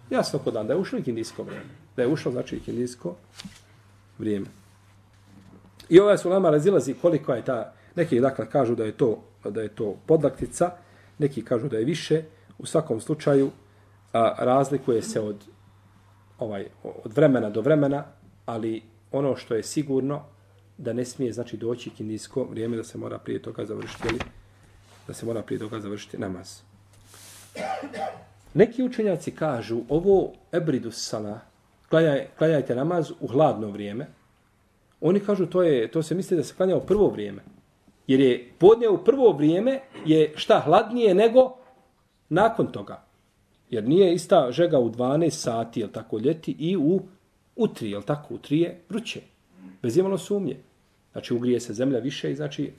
[0.10, 3.16] jasno kod dan da je ušlo ikindijsko vrijeme da je ušlo znači ikindijsko
[4.18, 4.46] vrijeme
[5.90, 9.62] i ova su lama razilazi koliko je ta neki dakle kažu da je to da
[9.62, 10.72] je to podlaktica
[11.19, 12.23] neki kažu da je više
[12.59, 13.51] u svakom slučaju
[14.13, 15.37] a, razlikuje se od
[16.39, 16.67] ovaj
[17.05, 18.05] od vremena do vremena,
[18.47, 20.23] ali ono što je sigurno
[20.79, 24.19] da ne smije znači doći kindijsko vrijeme da se mora prije toga završiti ili
[25.07, 26.61] da se mora prije toga završiti namaz.
[28.55, 31.41] Neki učenjaci kažu ovo ebridu sala,
[31.89, 34.07] klanjaj, klanjajte namaz u hladno vrijeme.
[35.01, 37.43] Oni kažu to je to se misli da se klanja u prvo vrijeme.
[38.07, 41.57] Jer je podne u prvo vrijeme je šta hladnije nego
[42.29, 43.03] nakon toga.
[43.71, 47.01] Jer nije ista žega u 12 sati, jel tako, ljeti i u
[47.57, 49.21] utri, jel tako, utri je vruće.
[49.83, 50.57] Bez imalo sumnje.
[51.13, 52.73] Znači, ugrije se zemlja više i znači...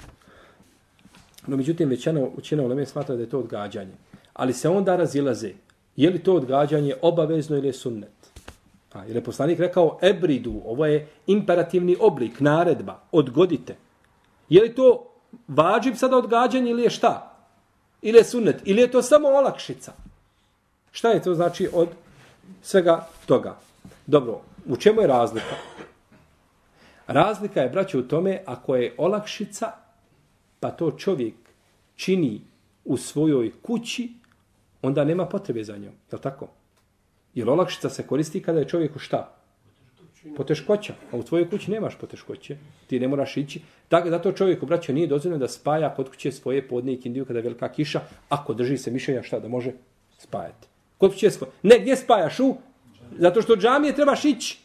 [1.47, 3.91] No, međutim, većina, većina u Leme smatra da je to odgađanje.
[4.33, 5.51] Ali se onda razilaze.
[5.95, 8.17] Je li to odgađanje obavezno ili je sunnet?
[8.93, 13.75] A, jer je poslanik rekao, ebridu, ovo je imperativni oblik, naredba, odgodite.
[14.49, 15.06] Je li to
[15.47, 17.33] vađib sada odgađanje ili je šta?
[18.01, 18.61] Ili je sunnet?
[18.65, 19.93] Ili je to samo olakšica?
[20.91, 21.89] Šta je to znači od
[22.61, 23.55] svega toga?
[24.05, 25.55] Dobro, u čemu je razlika?
[27.07, 29.71] Razlika je, braće, u tome ako je olakšica,
[30.59, 31.35] pa to čovjek
[31.95, 32.41] čini
[32.85, 34.13] u svojoj kući,
[34.81, 35.93] onda nema potrebe za njom.
[36.11, 36.47] Je li tako?
[37.33, 39.36] Jer olakšica se koristi kada je čovjeku šta?
[40.35, 40.93] Poteškoća.
[41.11, 42.57] A u tvojoj kući nemaš poteškoće.
[42.87, 43.61] Ti ne moraš ići.
[43.89, 47.39] Tako, zato čovjeku, braćo, nije dozvoljeno da spaja kod kuće svoje podne i kindiju kada
[47.39, 49.71] je velika kiša, ako drži se mišljenja šta da može
[50.17, 50.67] spajati.
[50.97, 51.51] Kod kuće svoje.
[51.63, 52.39] Ne, gdje spajaš?
[52.39, 52.55] U?
[53.17, 54.59] Zato što džamije trebaš ići.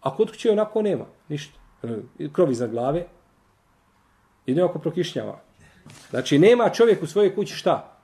[0.00, 1.04] A kod kuće onako nema.
[1.28, 1.58] Ništa.
[1.82, 3.06] E, Krov za glave.
[4.46, 5.40] I nekako prokišnjava.
[6.10, 7.96] Znači, nema čovjek u svojoj kući šta?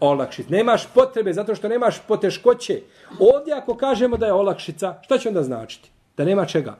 [0.00, 0.50] Olakšica.
[0.50, 2.80] Nemaš potrebe zato što nemaš poteškoće.
[3.18, 5.90] Ovdje ako kažemo da je olakšica, šta će onda značiti?
[6.16, 6.78] Da nema čega?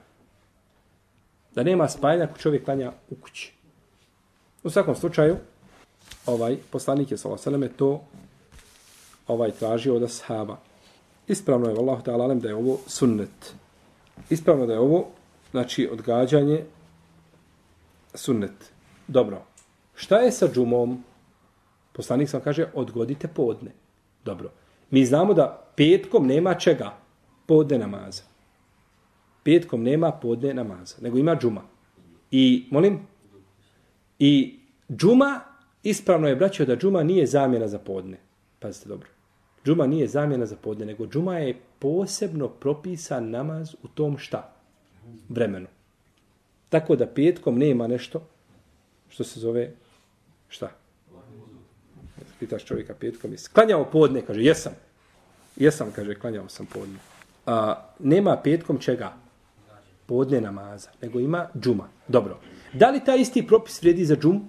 [1.54, 3.52] Da nema spajanja ako čovjek klanja u kući.
[4.62, 5.36] U svakom slučaju,
[6.26, 8.04] ovaj poslanik je sallallahu to
[9.26, 10.56] ovaj tražio od ashaba.
[11.28, 13.54] Ispravno je Allah ta'ala da je ovo sunnet.
[14.30, 15.06] Ispravno da je ovo
[15.50, 16.64] znači odgađanje
[18.14, 18.72] sunnet.
[19.08, 19.42] Dobro.
[19.94, 21.04] Šta je sa džumom?
[21.92, 23.70] Poslanik sam kaže, odgodite podne.
[24.24, 24.50] Dobro.
[24.90, 26.92] Mi znamo da petkom nema čega?
[27.46, 28.22] Podne namaza.
[29.44, 31.62] Petkom nema podne namaza, nego ima džuma.
[32.30, 32.98] I, molim,
[34.18, 34.58] i
[34.92, 35.40] džuma,
[35.82, 38.18] ispravno je braćo da džuma nije zamjena za podne.
[38.58, 39.08] Pazite dobro.
[39.66, 44.52] Džuma nije zamjena za podne, nego džuma je posebno propisan namaz u tom šta?
[45.28, 45.66] Vremenu.
[46.68, 48.26] Tako da petkom nema nešto
[49.08, 49.72] što se zove
[50.48, 50.70] šta?
[52.40, 54.22] Pitaš čovjeka petkom, jesi klanjao podne?
[54.22, 54.72] Kaže, jesam.
[55.56, 56.98] Jesam, kaže, klanjao sam podne.
[57.46, 59.12] A, nema petkom čega?
[60.06, 61.88] Podne namaza, nego ima džuma.
[62.08, 62.40] Dobro.
[62.72, 64.48] Da li taj isti propis vrijedi za džum?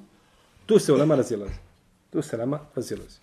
[0.65, 1.59] Tu se ulema razilazi.
[2.09, 3.19] Tu se nama razilazi.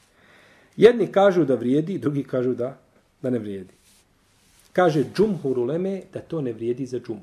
[0.76, 2.78] Jedni kažu da vrijedi, drugi kažu da,
[3.22, 3.74] da ne vrijedi.
[4.72, 7.20] Kaže džum huruleme da to ne vrijedi za džum.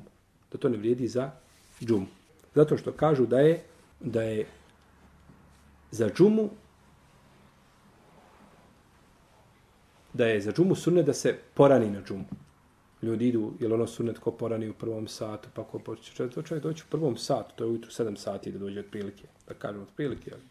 [0.52, 1.30] Da to ne vrijedi za
[1.80, 2.06] džum.
[2.54, 3.60] Zato što kažu da je
[4.00, 4.46] da je
[5.90, 6.50] za džumu
[10.12, 12.24] da je za džumu sunne da se porani na džumu.
[13.02, 16.64] Ljudi idu, jel ono sunnet ko porani u prvom satu, pa ko počne, to čovjek
[16.64, 19.82] doći u prvom satu, to je ujutru 7 sati da dođe od prilike, da kažem
[19.82, 20.30] od prilike.
[20.32, 20.42] Ali.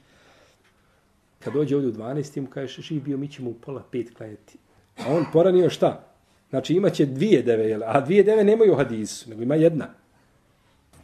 [1.39, 4.17] Kad dođe ovdje u 12, ti mu kažeš, živ bio, mi ćemo u pola pet
[4.17, 4.57] klanjati.
[4.97, 6.05] A on poranio šta?
[6.49, 7.83] Znači imaće dvije deve, jel?
[7.85, 9.87] a dvije deve nemaju hadisu, nego ima jedna.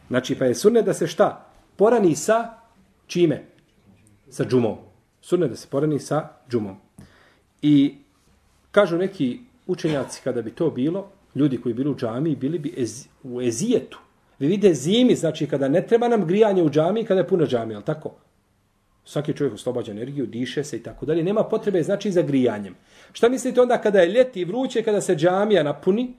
[0.08, 1.46] Znači pa je sunnet da se šta?
[1.76, 2.54] Porani sa
[3.06, 3.44] čime?
[4.30, 4.76] Sa džumom.
[5.20, 6.76] Sunnet da se porani sa džumom.
[7.62, 7.94] I
[8.76, 13.06] Kažu neki učenjaci kada bi to bilo, ljudi koji bili u džami, bili bi ez,
[13.22, 13.98] u ezijetu.
[14.38, 17.74] Vi vidite zimi, znači kada ne treba nam grijanje u džami, kada je puno džami,
[17.74, 18.14] ali tako?
[19.04, 21.22] Svaki čovjek oslobađa energiju, diše se i tako dalje.
[21.22, 22.74] Nema potrebe znači za grijanjem.
[23.12, 26.14] Šta mislite onda kada je ljeti i vruće, kada se džamija napuni?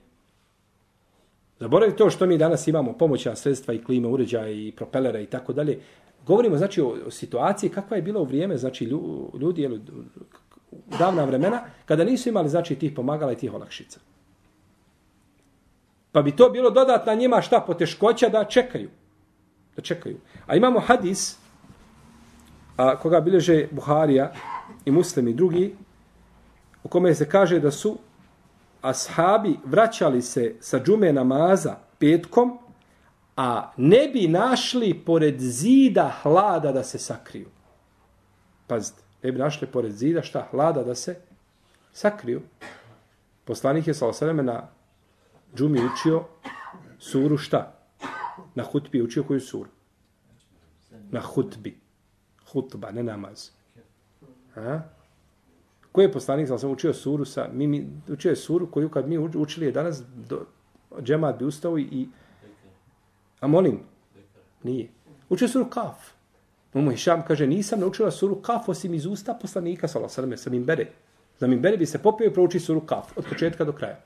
[1.60, 5.52] Zaboravite to što mi danas imamo, pomoćna sredstva i klima, uređaja i propelera i tako
[5.52, 5.78] dalje.
[6.26, 8.84] Govorimo znači o, o situaciji kakva je bila u vrijeme, znači
[9.40, 9.78] ljudi, jel,
[10.98, 14.00] davna vremena, kada nisu imali znači tih pomagala i tih olakšica.
[16.12, 18.90] Pa bi to bilo dodatna njima šta poteškoća da čekaju.
[19.76, 20.20] Da čekaju.
[20.46, 21.36] A imamo hadis
[22.76, 24.32] a, koga bileže Buharija
[24.84, 25.76] i muslim i drugi
[26.84, 27.98] u kome se kaže da su
[28.82, 32.58] ashabi vraćali se sa džume namaza petkom,
[33.36, 37.48] a ne bi našli pored zida hlada da se sakriju.
[38.66, 41.16] Pazite ne bi našli pored zida šta hlada da se
[41.92, 42.42] sakriju.
[43.44, 44.68] Poslanik je sa osadame na
[45.56, 46.24] džumi učio
[46.98, 47.74] suru šta?
[48.54, 49.70] Na hutbi učio koju suru?
[51.10, 51.78] Na hutbi.
[52.52, 53.50] Hutba, ne namaz.
[54.56, 54.80] A?
[55.92, 57.48] Koji je poslanik sam učio suru sa...
[57.52, 60.46] Mi, mi, učio je suru koju kad mi učili je danas do,
[61.02, 62.08] džemat bi ustao i...
[63.40, 63.80] A molim?
[64.62, 64.88] Nije.
[65.28, 66.18] Učio suru kaf.
[66.74, 70.86] Umu Hišam kaže, nisam naučila suru Kaf osim iz usta poslanika, sala mi sa Mimbere.
[71.38, 74.00] Za Mimbere bi se popio i prouči suru Kaf, od početka do kraja.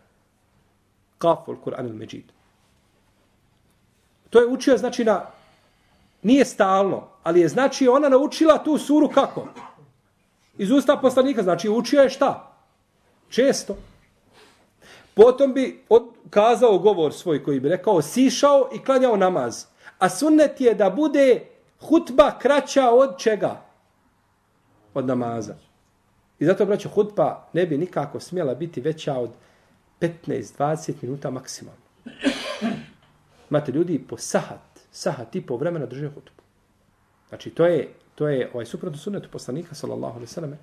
[1.22, 2.24] Kaf, ul Kur'an il Međid.
[4.30, 5.26] To je učio, znači, na,
[6.22, 9.46] nije stalno, ali je, znači, ona naučila tu suru kako?
[10.58, 12.52] Iz usta poslanika, znači, učio je šta?
[13.28, 13.76] Često.
[15.14, 19.64] Potom bi od, kazao govor svoj koji bi rekao, sišao i klanjao namaz.
[19.98, 21.46] A sunnet je da bude
[21.80, 23.60] hutba kraća od čega?
[24.94, 25.54] Od namaza.
[26.38, 29.30] I zato, braćo, hutba ne bi nikako smjela biti veća od
[30.02, 31.80] 15-20 minuta maksimalno.
[33.50, 36.42] Imate ljudi po sahat, sahat i po vremena drže hutbu.
[37.28, 40.58] Znači, to je, to je ovaj suprotno sunetu poslanika, sallallahu alaihi sallam.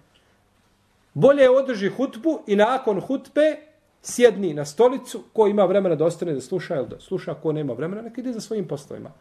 [1.14, 3.58] Bolje održi hutbu i nakon hutbe
[4.02, 7.74] sjedni na stolicu, ko ima vremena da ostane da sluša, ili da sluša, ko nema
[7.74, 9.12] vremena, neka ide za svojim poslovima.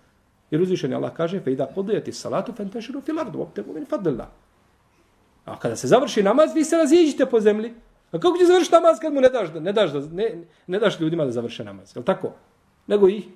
[0.51, 4.31] Jer uzvišen Allah kaže, fe i da podujeti salatu, fil filardu, optegu min fadlila.
[5.45, 7.75] A kada se završi namaz, vi se raziđite po zemlji.
[8.13, 11.25] A kako će završiti namaz kad mu ne daš, ne daš, ne, ne daš ljudima
[11.25, 11.97] da završe namaz?
[11.97, 12.33] Je tako?
[12.87, 13.29] Nego ih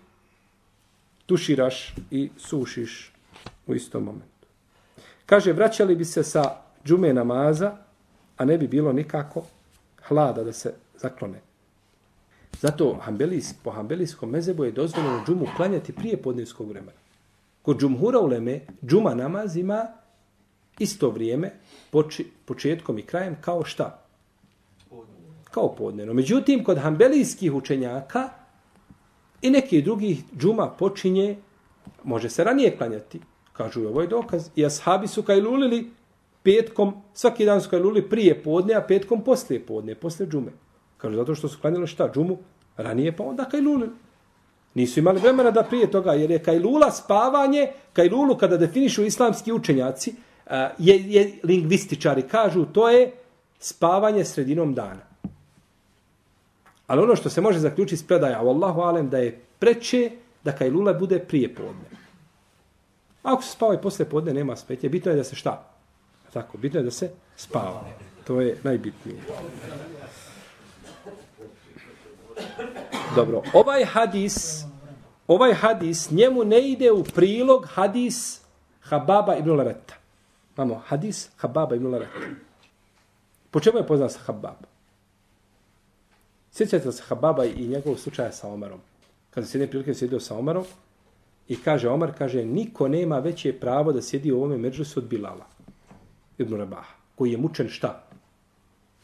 [1.27, 3.13] tuširaš i sušiš
[3.67, 4.47] u istom momentu.
[5.27, 6.43] Kaže, vraćali bi se sa
[6.85, 7.77] džume namaza,
[8.37, 9.45] a ne bi bilo nikako
[10.03, 11.41] hlada da se zaklone.
[12.61, 16.99] Zato hambelijsk, po hambelijskom mezebu je dozvoljeno džumu klanjati prije podnevskog vremena.
[17.63, 19.87] Kod džumhura uleme, džuma namaz ima
[20.79, 21.51] isto vrijeme,
[21.91, 24.02] poči, početkom i krajem, kao šta?
[25.53, 26.15] Kao podnevno.
[26.15, 28.29] Međutim, kod hambelijskih učenjaka
[29.43, 31.37] i nekih drugih džuma počinje,
[32.05, 33.21] može se ranije klanjati,
[33.53, 35.91] kažu ovo je dokaz, i ashabi su kaj lulili
[36.43, 40.53] petkom, svaki dan su kaj lulili prije podne, a petkom poslije podne, poslije džume.
[40.97, 42.11] Kažu zato što su klanjali šta?
[42.15, 42.39] Džumu
[42.77, 43.91] ranije, pa onda kaj lulili.
[44.75, 50.15] Nisu imali vremena da prije toga, jer je kajlula spavanje, kajlulu kada definišu islamski učenjaci,
[50.79, 53.13] je, je lingvističari kažu, to je
[53.59, 55.12] spavanje sredinom dana.
[56.93, 60.11] Ali ono što se može zaključiti iz predaja, Allahu alem, da je preče
[60.45, 61.89] da kajlula bude prije podne.
[63.23, 64.91] Ako se spava i posle podne, nema spetje.
[64.91, 65.73] Bitno je da se šta?
[66.33, 67.85] Tako, bitno je da se spava.
[68.27, 69.19] To je najbitnije.
[73.17, 74.65] Dobro, ovaj hadis,
[75.27, 78.41] ovaj hadis, njemu ne ide u prilog hadis
[78.81, 79.95] Hababa ibn Lareta.
[80.57, 82.21] Mamo, hadis Hababa ibn Lareta.
[83.51, 84.72] Po čemu je poznat sa Hababa?
[86.53, 88.81] Sjećate se Hababa i njegovog slučaja sa Omarom.
[89.31, 90.65] Kada se jedne prilike sjedio sa Omarom
[91.49, 95.47] i kaže Omar, kaže, niko nema veće pravo da sjedi u ovome međusu od Bilala.
[96.39, 96.95] Ibn Rabaha.
[97.15, 98.05] Koji je mučen šta?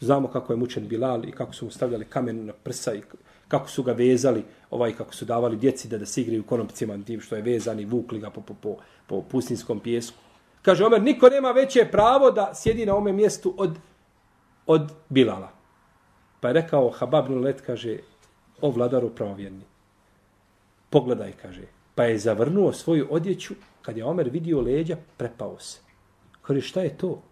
[0.01, 3.03] Znamo kako je mučen Bilal i kako su mu stavljali kamen na prsa i
[3.49, 7.21] kako su ga vezali, ovaj kako su davali djeci da da se igraju konopcima tim
[7.21, 10.19] što je vezani, vukli ga po, po, po, po pustinskom pjesku.
[10.63, 13.79] Kaže Omer, niko nema veće pravo da sjedi na ome mjestu od,
[14.67, 15.58] od Bilala.
[16.41, 17.99] Pa je rekao Habab Nulet, kaže,
[18.61, 19.65] o vladaru pravovjerni.
[20.91, 21.63] Pogledaj, kaže.
[21.95, 25.81] Pa je zavrnuo svoju odjeću, kad je Omer vidio leđa, prepao se.
[26.43, 27.23] Kaže, šta je to?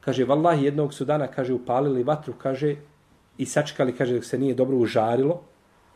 [0.00, 2.76] Kaže, vallahi, jednog su dana, kaže, upalili vatru, kaže,
[3.38, 5.40] i sačkali, kaže, dok se nije dobro užarilo.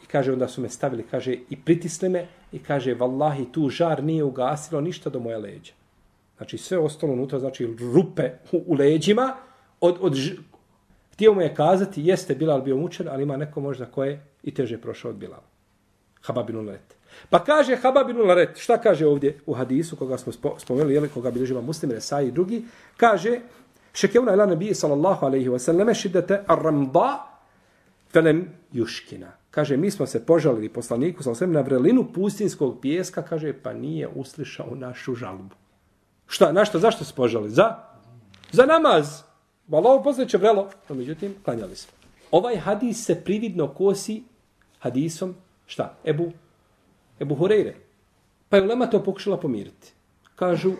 [0.02, 2.26] I kaže, onda su me stavili, kaže, i pritisli me.
[2.52, 5.72] I kaže, vallahi, tu žar nije ugasilo ništa do moje leđa.
[6.36, 9.34] Znači, sve ostalo unutra, znači, rupe u, u leđima.
[9.80, 10.16] Od, od,
[11.16, 14.78] htio mu je kazati, jeste Bilal bio mučen, ali ima neko možda koje i teže
[14.78, 15.44] prošao od Bilala.
[16.22, 16.96] Hababinu Laret.
[17.30, 21.60] Pa kaže Hababinu Laret, šta kaže ovdje u hadisu, koga smo spomenuli, jeli, koga bilježiva
[21.60, 22.64] muslim, Resa i drugi,
[22.96, 23.40] kaže,
[23.94, 27.40] šekevna ila nabije sallallahu alaihi wa sallam, šiddete ar-ramda
[28.12, 29.32] felem juškina.
[29.50, 34.08] Kaže, mi smo se požalili poslaniku sa osvijem na vrelinu pustinskog pijeska, kaže, pa nije
[34.08, 35.54] uslišao našu žalbu.
[36.26, 37.50] Šta, na što, zašto se požali?
[37.50, 37.74] Za?
[38.52, 39.25] Za namaz.
[39.68, 40.68] Valaho posleće vrelo.
[40.88, 41.92] No, međutim, klanjali smo.
[42.30, 44.22] Ovaj hadis se prividno kosi
[44.78, 45.34] hadisom,
[45.66, 45.94] šta?
[46.04, 46.32] Ebu,
[47.20, 47.74] Ebu Horeire.
[48.48, 49.92] Pa je Ulema to pokušala pomiriti.
[50.36, 50.72] Kažu,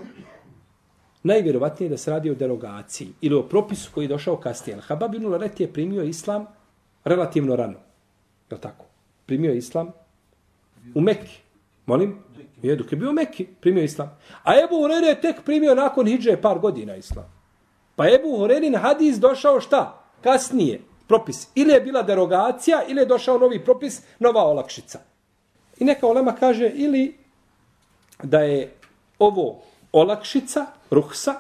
[1.23, 4.81] najvjerovatnije da se radi o derogaciji ili o propisu koji je došao kasnije.
[4.81, 6.47] Habab ibn Laret je primio islam
[7.05, 7.79] relativno rano.
[8.51, 8.85] Je tako?
[9.27, 9.93] Primio je islam
[10.95, 11.39] u Mekki.
[11.87, 12.19] Molim?
[12.63, 14.19] Je, dok je bio u Mekki, primio islam.
[14.43, 17.36] A Ebu Hurere je tek primio nakon hijdže par godina islam.
[17.97, 20.03] Pa Ebu Hurerin hadis došao šta?
[20.21, 20.81] Kasnije.
[21.07, 21.49] Propis.
[21.55, 24.99] Ili je bila derogacija, ili je došao novi propis, nova olakšica.
[25.79, 27.19] I neka olema kaže ili
[28.23, 28.73] da je
[29.19, 31.35] ovo olakšica, ruhsa,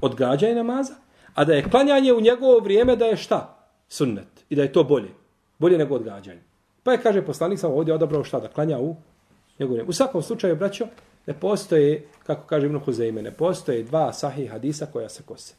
[0.00, 0.94] odgađaj namaza,
[1.34, 3.58] a da je klanjanje u njegovo vrijeme da je šta?
[3.88, 5.10] Sunnet i da je to bolje.
[5.58, 6.42] Bolje nego odgađanje.
[6.82, 8.96] Pa je, kaže poslanik, sam ovdje odabrao šta da klanja u
[9.58, 10.86] njegovu U svakom slučaju, braćo,
[11.26, 15.54] ne postoje, kako kaže Ibn Huzeime, ne postoje dva sahih hadisa koja se kose.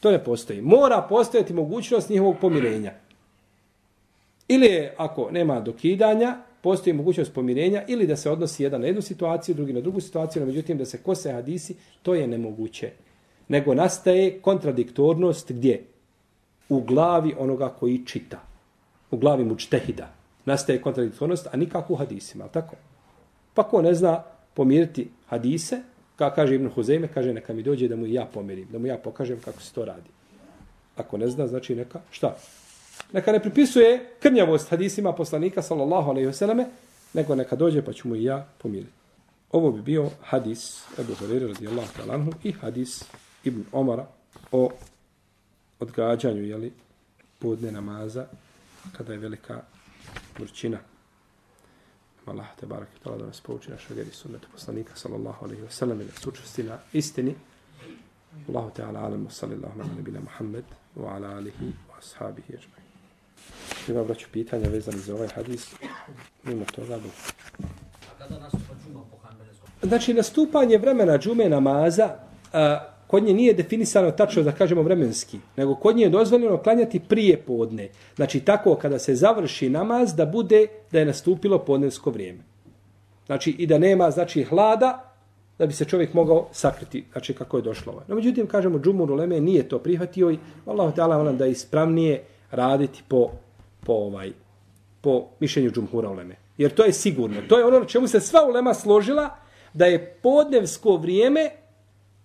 [0.00, 0.62] To ne postoji.
[0.62, 2.92] Mora postojati mogućnost njihovog pomirenja.
[4.48, 9.02] Ili je, ako nema dokidanja, postoji mogućnost pomirenja, ili da se odnosi jedan na jednu
[9.02, 12.90] situaciju, drugi na drugu situaciju, no međutim da se kose hadisi, to je nemoguće.
[13.48, 15.84] Nego nastaje kontradiktornost gdje?
[16.68, 18.40] u glavi onoga koji čita.
[19.10, 20.08] U glavi mučtehida.
[20.44, 22.48] Nastaje kontradiktornost, a nikako u hadisima.
[22.48, 22.76] Tako?
[23.54, 24.22] Pa ko ne zna
[24.54, 25.80] pomiriti hadise,
[26.16, 28.98] ka kaže Ibn Huzeyme, kaže neka mi dođe da mu ja pomirim, da mu ja
[28.98, 30.10] pokažem kako se to radi.
[30.96, 32.36] Ako ne zna, znači neka, šta?
[33.12, 36.66] Neka ne pripisuje krnjavost hadisima poslanika, sallallahu alaihi vseleme,
[37.14, 38.92] nego neka dođe pa ću mu i ja pomiriti.
[39.52, 43.04] Ovo bi bio hadis Ebu Hureyre radijallahu talanhu i hadis
[43.44, 44.06] Ibn Omara
[44.52, 44.70] o
[45.80, 46.72] odgađanju, jeli,
[47.38, 48.26] podne namaza
[48.92, 49.62] kada je velika
[50.38, 50.78] vrućina.
[52.26, 55.70] Allah te barak i tala da nas pouči naša vjeri sunnetu poslanika sallallahu alaihi wa
[55.70, 57.34] sallam i da sučesti na istini.
[58.48, 60.64] Allahu ta'ala alamu sallallahu ala nabila Muhammed
[60.96, 62.80] wa ala alihi wa ashabihi ježmaj.
[63.88, 65.74] Ima braću pitanja vezani za ovaj hadis.
[66.44, 67.08] Mimo toga bu.
[69.82, 72.16] Znači, nastupanje vremena džume namaza,
[72.52, 77.00] a, kod nje nije definisano tačno da kažemo vremenski, nego kod nje je dozvoljeno klanjati
[77.00, 77.88] prije podne.
[78.16, 82.38] Znači, tako kada se završi namaz, da bude da je nastupilo podnevsko vrijeme.
[83.26, 85.14] Znači, i da nema, znači, hlada,
[85.58, 88.02] da bi se čovjek mogao sakriti, znači kako je došlo ovo.
[88.08, 92.24] No, međutim, kažemo, džumur Uleme nije to prihvatio i Allah te vam da je ispravnije
[92.50, 93.30] raditi po,
[93.80, 94.32] po, ovaj,
[95.00, 96.36] po mišljenju džumhura Uleme.
[96.58, 97.36] Jer to je sigurno.
[97.48, 99.36] To je ono čemu se sva ulema složila
[99.72, 101.50] da je podnevsko vrijeme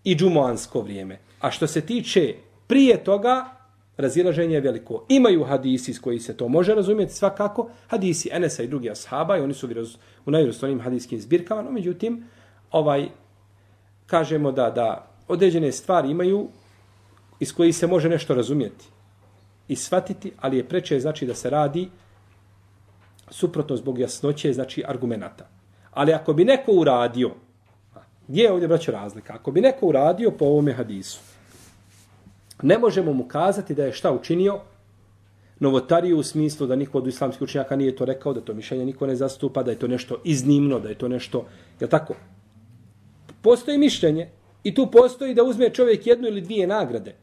[0.04, 1.20] i džumoansko vrijeme.
[1.40, 2.34] A što se tiče
[2.68, 3.60] prije toga,
[3.98, 5.06] razilaženje je veliko.
[5.10, 9.42] Imaju hadisi s koji se to može razumjeti svakako, hadisi Enesa i drugi ashaba, i
[9.42, 9.68] oni su
[10.26, 12.24] u najvjerostojnim hadijskim zbirkama, no međutim,
[12.72, 13.10] ovaj,
[14.06, 16.48] kažemo da da određene stvari imaju
[17.40, 18.86] iz koji se može nešto razumjeti
[19.68, 21.90] i shvatiti, ali je preče znači da se radi
[23.30, 25.50] suprotno zbog jasnoće, znači argumenata.
[25.92, 27.32] Ali ako bi neko uradio,
[28.30, 29.34] gdje je ovdje braćo razlika?
[29.34, 31.20] Ako bi neko uradio po ovome hadisu,
[32.62, 34.60] ne možemo mu kazati da je šta učinio
[35.60, 39.08] novotariju u smislu da niko od islamskih učenjaka nije to rekao, da to mišljenje niko
[39.08, 41.46] ne zastupa, da je to nešto iznimno, da je to nešto,
[41.80, 42.16] je tako?
[43.42, 44.30] Postoji mišljenje
[44.64, 47.16] i tu postoji da uzme čovjek jednu ili dvije nagrade.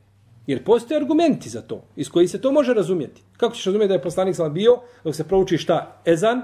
[0.47, 3.23] Jer postoje argumenti za to, iz koji se to može razumjeti.
[3.37, 6.03] Kako ćeš razumjeti da je poslanik sam bio, dok se prouči šta?
[6.05, 6.43] Ezan,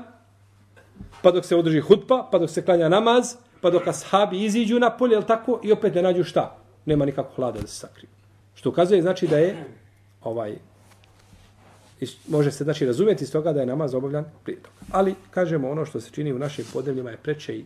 [1.23, 4.91] pa dok se održi hutba, pa dok se klanja namaz, pa dok ashabi iziđu na
[4.91, 6.57] polje, jel tako, i opet ne nađu šta?
[6.87, 8.11] Nema nikakvog hlada da se sakriju.
[8.55, 9.65] Što ukazuje znači da je
[10.23, 10.57] ovaj
[12.29, 14.77] može se znači razumjeti iz toga da je namaz obavljan prije toga.
[14.91, 17.65] Ali kažemo ono što se čini u našim podnevljima je preče i,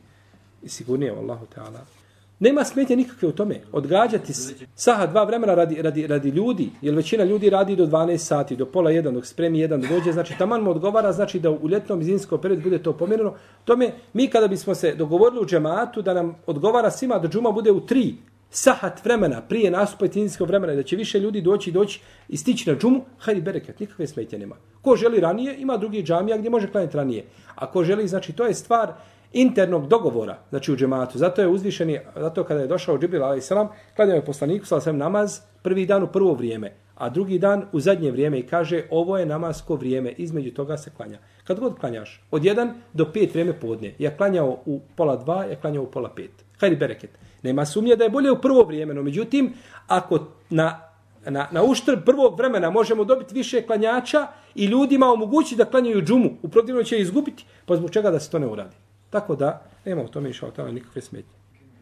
[0.62, 1.95] i sigurnije Allahu Teala
[2.38, 3.60] Nema smetje nikakve u tome.
[3.72, 4.32] Odgađati
[4.74, 8.66] saha dva vremena radi, radi, radi ljudi, jer većina ljudi radi do 12 sati, do
[8.66, 12.02] pola jedan, dok spremi jedan da dođe, znači taman mu odgovara, znači da u ljetnom
[12.02, 13.34] zinskom periodu bude to pomjereno.
[13.64, 17.72] Tome, mi kada bismo se dogovorili u džematu da nam odgovara svima da džuma bude
[17.72, 18.14] u tri
[18.50, 22.76] sahat vremena prije nastupa zimskog vremena da će više ljudi doći doći i stići na
[22.76, 24.56] džumu, hajde bereket, nikakve smetje nema.
[24.82, 27.24] Ko želi ranije, ima drugi džamija gdje može klanjati ranije.
[27.54, 28.92] A ko želi, znači to je stvar,
[29.32, 31.18] internog dogovora, znači u džematu.
[31.18, 33.52] Zato je uzvišeni, zato kada je došao Džibril a.s.
[33.96, 37.80] klanjao je poslaniku sa sam namaz prvi dan u prvo vrijeme, a drugi dan u
[37.80, 41.18] zadnje vrijeme i kaže ovo je namasko vrijeme, između toga se klanja.
[41.44, 45.56] Kad god klanjaš, od 1 do 5 vrijeme podne, ja klanjao u pola 2, ja
[45.56, 46.28] klanjao u pola 5.
[46.60, 47.10] Hajde bereket.
[47.42, 49.52] Nema sumnje da je bolje u prvo vrijeme, no međutim,
[49.86, 50.18] ako
[50.50, 50.80] na,
[51.26, 56.30] na, na uštrb prvog vremena možemo dobiti više klanjača i ljudima omogućiti da klanjaju džumu,
[56.42, 58.76] u protivno će izgubiti, pa zbog čega da se to ne uradi?
[59.16, 61.32] Tako da, nema u tome išao tamo nikakve smetnje.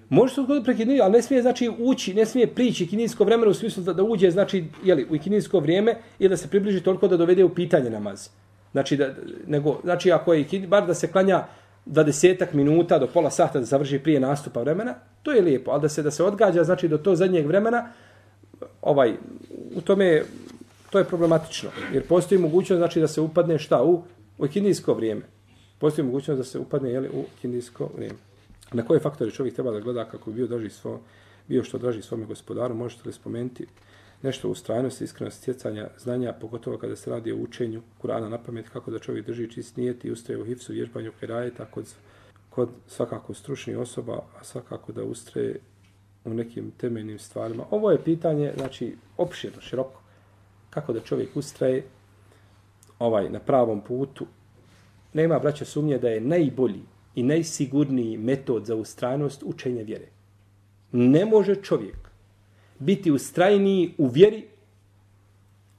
[0.08, 3.54] Može se odgoditi prekidnije, ali ne smije znači ući, ne smije prići kinijsko vremena u
[3.54, 7.16] smislu da, da uđe znači, jeli, u kinijsko vrijeme ili da se približi toliko da
[7.16, 8.28] dovede u pitanje namaz.
[8.72, 9.08] Znači, da,
[9.46, 11.44] nego, znači ako je bar da se klanja
[11.86, 15.88] 20 minuta do pola sata da završi prije nastupa vremena, to je lijepo, ali da
[15.88, 17.88] se da se odgađa znači do to zadnjeg vremena,
[18.82, 19.12] ovaj
[19.76, 20.22] u tome
[20.90, 24.02] to je problematično, jer postoji mogućnost znači da se upadne šta u
[24.38, 25.34] u kinijsko vrijeme
[25.78, 28.18] postoji mogućnost da se upadne jeli, u kindijsko vrijeme.
[28.72, 31.00] Na koje faktore čovjek treba da gleda kako bi bio, draži svo,
[31.48, 33.66] bio što draži svome gospodaru, možete li spomenuti
[34.22, 38.68] nešto u strajnosti, iskrenosti stjecanja znanja, pogotovo kada se radi o učenju Kurana na pamet,
[38.68, 41.94] kako da čovjek drži čist nijet i ustraje u hifsu, vježbanju, kerajeta, kod,
[42.50, 45.58] kod svakako stručnih osoba, a svakako da ustraje
[46.24, 47.64] u nekim temeljnim stvarima.
[47.70, 50.00] Ovo je pitanje, znači, opširno, široko.
[50.70, 51.84] Kako da čovjek ustraje
[52.98, 54.26] ovaj na pravom putu,
[55.14, 56.82] nema braća sumnje da je najbolji
[57.14, 60.06] i najsigurniji metod za ustrajnost učenje vjere.
[60.92, 61.96] Ne može čovjek
[62.78, 64.44] biti ustrajniji u vjeri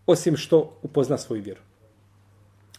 [0.06, 1.62] osim što upozna svoju vjeru.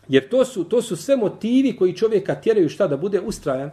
[0.08, 3.70] Jer to su, to su sve motivi koji čovjeka tjeraju šta da bude ustrajan.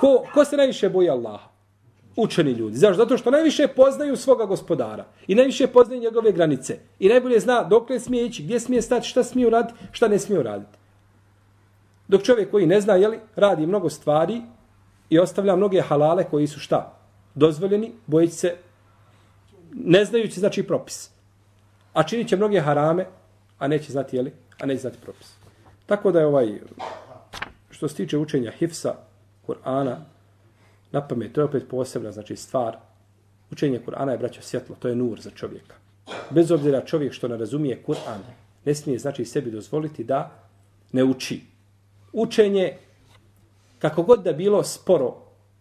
[0.00, 1.48] Ko, ko se najviše boji Allaha?
[2.16, 2.76] Učeni ljudi.
[2.76, 2.96] Zašto?
[2.96, 5.06] Zato što najviše poznaju svoga gospodara.
[5.26, 6.78] I najviše poznaju njegove granice.
[6.98, 10.40] I najbolje zna dok smije ići, gdje smije stati, šta smije uraditi, šta ne smije
[10.40, 10.79] uraditi.
[12.10, 14.42] Dok čovjek koji ne zna, jeli, radi mnogo stvari
[15.10, 16.98] i ostavlja mnoge halale koji su šta?
[17.34, 18.56] Dozvoljeni, bojeći se,
[19.72, 21.10] ne znajući znači propis.
[21.92, 23.06] A činit će mnoge harame,
[23.58, 25.34] a neće znati, jeli, a neće znati propis.
[25.86, 26.60] Tako da je ovaj,
[27.70, 28.94] što se tiče učenja Hifsa,
[29.46, 29.96] Kur'ana,
[30.92, 32.76] na pamet, to je opet posebna znači, stvar.
[33.50, 35.74] Učenje Kur'ana je, braćo, svjetlo, to je nur za čovjeka.
[36.30, 38.20] Bez obzira čovjek što ne razumije Kur'an,
[38.64, 40.30] ne smije znači sebi dozvoliti da
[40.92, 41.50] ne uči.
[42.12, 42.76] Učenje,
[43.78, 45.16] kako god da bilo sporo,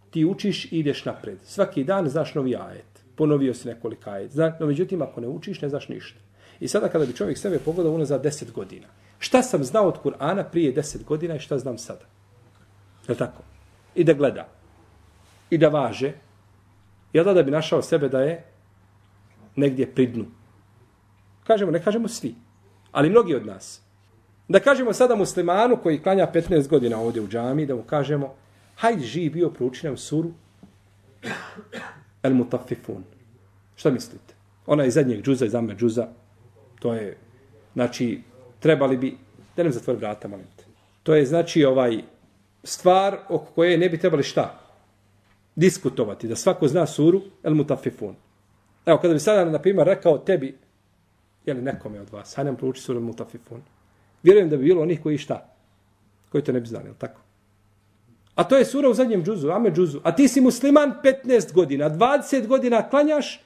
[0.10, 1.38] ti učiš i ideš napred.
[1.44, 2.86] Svaki dan znaš novi ajet.
[3.16, 4.32] Ponovio si nekoliko ajet.
[4.32, 6.20] Zna, no međutim, ako ne učiš, ne znaš ništa.
[6.60, 8.88] I sada kada bi čovjek sebe pogledao ono za deset godina.
[9.20, 12.06] Šta sam znao od Kur'ana prije deset godina i šta znam sada?
[13.08, 13.44] Je tako?
[13.96, 14.48] I da gleda.
[15.50, 16.14] I da važe.
[17.14, 18.44] I da bi našao sebe da je
[19.56, 20.26] negdje pridnu.
[21.44, 22.36] Kažemo, ne kažemo svi.
[22.92, 23.82] Ali mnogi od nas.
[24.50, 28.34] Da kažemo sada muslimanu koji klanja 15 godina ovdje u džami, da mu kažemo,
[28.76, 30.32] hajde živi bio, prouči nam suru
[32.24, 33.04] El Mutafifun.
[33.76, 34.34] Šta mislite?
[34.66, 36.08] Ona je zadnjeg džuza, iz Amber džuza.
[36.80, 37.18] To je,
[37.74, 38.22] znači,
[38.60, 39.18] trebali bi,
[39.58, 40.64] da nam zatvori vrata, molim te.
[41.04, 42.02] To je, znači, ovaj
[42.64, 44.60] stvar oko koje ne bi trebali šta?
[45.56, 48.16] Diskutovati, da svako zna suru El Mutafifun.
[48.86, 50.58] Evo, kada bi sada, na primjer, rekao tebi,
[51.46, 53.62] je li nekome od vas, hajde nam prouči suru El Mutafifun.
[54.24, 55.56] Vjerujem da bi bilo onih koji šta?
[56.32, 57.22] Koji to ne bi znali, tako?
[58.36, 60.00] A to je sura u zadnjem džuzu, ame džuzu.
[60.04, 63.42] A ti si musliman 15 godina, 20 godina klanjaš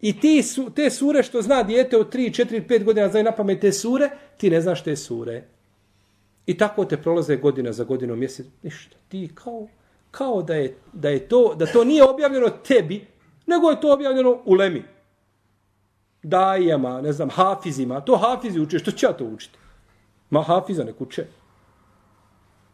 [0.00, 3.32] i ti su, te sure što zna dijete od 3, 4, 5 godina znaju na
[3.32, 5.44] pamet te sure, ti ne znaš te sure.
[6.46, 8.96] I tako te prolaze godina za godinom, mjesec, ništa.
[9.08, 9.68] Ti kao,
[10.10, 13.06] kao da, je, da je to, da to nije objavljeno tebi,
[13.46, 14.82] nego je to objavljeno u Lemi.
[16.22, 18.00] Dajama, ne znam, hafizima.
[18.00, 19.58] To hafizi uče, što će ja to učiti?
[20.30, 21.26] Ma hafiza ne kuće.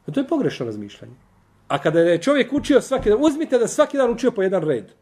[0.06, 1.14] A to je pogrešno razmišljanje.
[1.68, 4.92] A kada je čovjek učio svaki dan, uzmite da svaki dan učio po jedan red.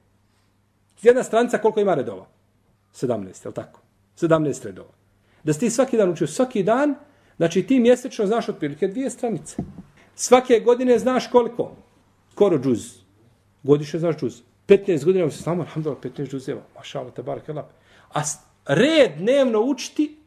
[1.03, 2.27] Jedna stranica koliko ima redova?
[2.95, 3.81] 17, je li tako?
[4.17, 4.91] 17 redova.
[5.45, 6.95] Da ste svaki dan učio svaki dan,
[7.37, 9.57] znači ti mjesečno znaš otprilike dvije stranice.
[10.15, 11.77] Svake godine znaš koliko?
[12.33, 12.99] Skoro džuz.
[13.63, 14.43] Godišnje znaš džuz.
[14.67, 16.63] 15 godina se samo, alhamdulillah, 15 džuzeva.
[16.77, 17.49] Mašalo, te barak,
[18.13, 18.23] A
[18.67, 20.18] red dnevno učiti,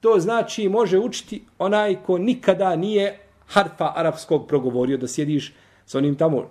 [0.00, 5.54] to znači može učiti onaj ko nikada nije harfa arapskog progovorio, da sjediš
[5.86, 6.48] sa onim tamo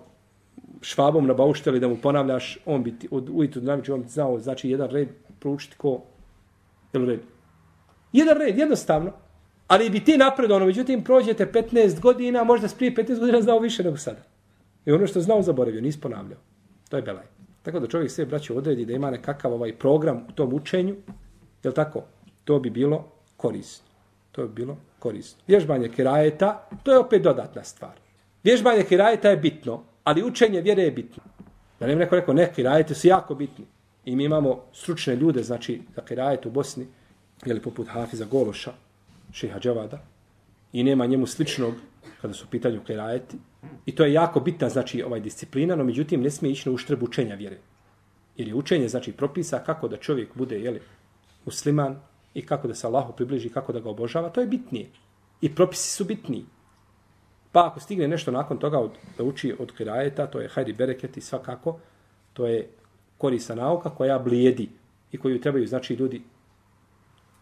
[0.81, 4.39] švabom na baušteli da mu ponavljaš, on bi ti, od ujutru dinamično, on bi znao,
[4.39, 6.01] znači jedan red proučiti ko,
[6.93, 7.19] jel red?
[8.13, 9.11] Jedan red, jednostavno.
[9.67, 13.83] Ali bi ti napredo, ono, međutim, prođete 15 godina, možda prije 15 godina znao više
[13.83, 14.21] nego sada.
[14.85, 16.39] I ono što znao zaboravio, nis ponavljao.
[16.89, 17.25] To je belaj.
[17.63, 20.95] Tako da čovjek sve braće odredi da ima nekakav ovaj program u tom učenju,
[21.63, 22.03] jel tako?
[22.43, 23.87] To bi bilo korisno.
[24.31, 25.43] To je bilo korisno.
[25.47, 27.93] Vježbanje kirajeta, to je opet dodatna stvar.
[28.43, 31.23] Vježbanje kirajeta je bitno, ali učenje vjere je bitno.
[31.79, 33.65] Da ne neko rekao, ne, kirajete su jako bitni.
[34.05, 36.87] I mi imamo stručne ljude, znači, za kirajet u Bosni,
[37.45, 38.73] ili poput Hafiza Gološa,
[39.31, 39.99] šeha Džavada,
[40.73, 41.73] i nema njemu sličnog
[42.21, 43.37] kada su u pitanju kirajeti.
[43.85, 47.03] I to je jako bitna, znači, ovaj disciplina, no međutim, ne smije ići na uštrb
[47.03, 47.57] učenja vjere.
[48.37, 50.81] Jer je učenje, znači, propisa kako da čovjek bude, jeli,
[51.45, 51.99] musliman,
[52.33, 54.89] i kako da se Allahu približi, kako da ga obožava, to je bitnije.
[55.41, 56.45] I propisi su bitniji.
[57.51, 61.17] Pa ako stigne nešto nakon toga od, da uči od kirajeta, to je hajri bereket
[61.17, 61.79] i svakako,
[62.33, 62.67] to je
[63.17, 64.69] korisa nauka koja blijedi
[65.11, 66.21] i koju trebaju znači ljudi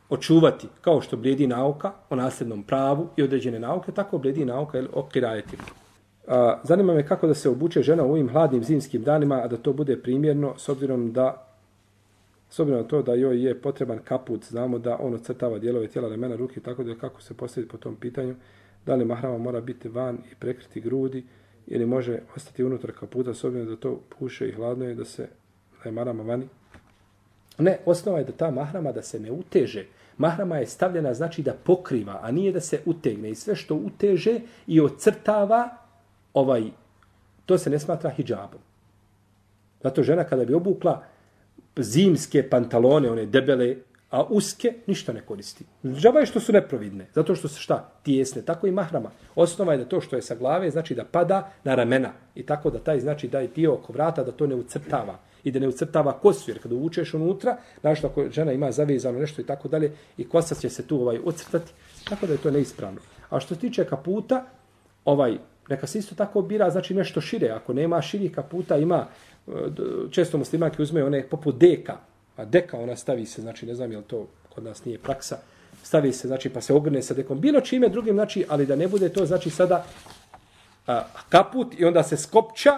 [0.09, 5.03] očuvati kao što blijedi nauka o nasljednom pravu i određene nauke, tako blijedi nauka o
[5.03, 5.63] kirajetima.
[6.27, 9.57] A, zanima me kako da se obuče žena u ovim hladnim zimskim danima, a da
[9.57, 11.44] to bude primjerno s obzirom da
[12.55, 16.09] S obzirom na to da joj je potreban kaput, znamo da on ocrtava dijelove tijela,
[16.09, 18.35] remena, ruke, tako da kako se postaviti po tom pitanju,
[18.85, 21.25] da li mahrama mora biti van i prekriti grudi,
[21.67, 25.27] ili može ostati unutar kaputa, s obzirom da to puše i hladno je da se
[25.83, 26.47] da je mahrama vani.
[27.57, 29.85] Ne, osnova je da ta mahrama da se ne uteže.
[30.17, 33.29] Mahrama je stavljena znači da pokriva, a nije da se utegne.
[33.29, 35.69] I sve što uteže i ocrtava,
[36.33, 36.63] ovaj,
[37.45, 38.61] to se ne smatra hijabom.
[39.83, 41.14] Zato žena kada bi obukla
[41.77, 43.75] zimske pantalone, one debele,
[44.09, 45.65] a uske, ništa ne koristi.
[45.85, 47.91] Džaba je što su neprovidne, zato što se šta?
[48.03, 49.11] Tijesne, tako i mahrama.
[49.35, 52.13] Osnova je da to što je sa glave, znači da pada na ramena.
[52.35, 55.19] I tako da taj, znači, da je dio oko vrata, da to ne ucrtava.
[55.43, 59.41] I da ne ucrtava kosu, jer kada uvučeš unutra, znači ako žena ima zavezano nešto
[59.41, 61.71] i tako dalje, i kosa će se tu ovaj ucrtati,
[62.09, 63.01] tako da je to neispravno.
[63.29, 64.45] A što se tiče kaputa,
[65.05, 65.37] ovaj,
[65.69, 67.49] neka se isto tako bira, znači nešto šire.
[67.49, 69.07] Ako nema širih kaputa, ima
[70.11, 71.97] često muslimanke uzmeju one poput deka,
[72.35, 75.37] a deka ona stavi se, znači ne znam je li to kod nas nije praksa,
[75.83, 78.87] stavi se, znači pa se ogrne sa dekom, bilo čime drugim, znači, ali da ne
[78.87, 79.85] bude to, znači sada
[80.87, 82.71] a, kaput i onda se skopča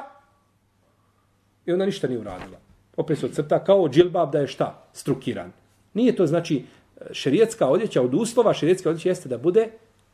[1.66, 2.58] i onda ništa nije uradila.
[2.98, 4.88] Opet se ocrta kao džilbab da je šta?
[4.94, 5.52] Strukiran.
[5.94, 6.66] Nije to znači
[7.12, 9.70] šerijetska odjeća od uslova, šerijetska odjeća jeste da bude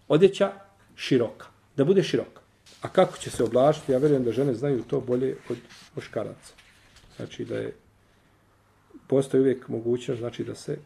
[0.08, 0.51] odjeća
[0.95, 1.47] široka.
[1.78, 2.41] Da bude široka.
[2.84, 3.92] A kako će se oblačiti?
[3.92, 5.58] Ja verujem da žene znaju to bolje od
[5.96, 6.54] muškaraca.
[7.16, 7.74] Znači da je
[9.08, 10.78] postoji uvijek mogućnost znači da se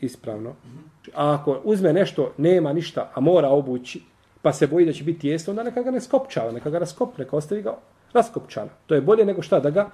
[0.00, 0.54] ispravno.
[1.14, 4.02] A ako uzme nešto, nema ništa, a mora obući,
[4.42, 7.18] pa se boji da će biti tijesno, onda neka ga ne skopčava, neka ga raskop,
[7.18, 7.76] neka ostavi ga
[8.12, 8.70] raskopčana.
[8.86, 9.90] To je bolje nego šta da ga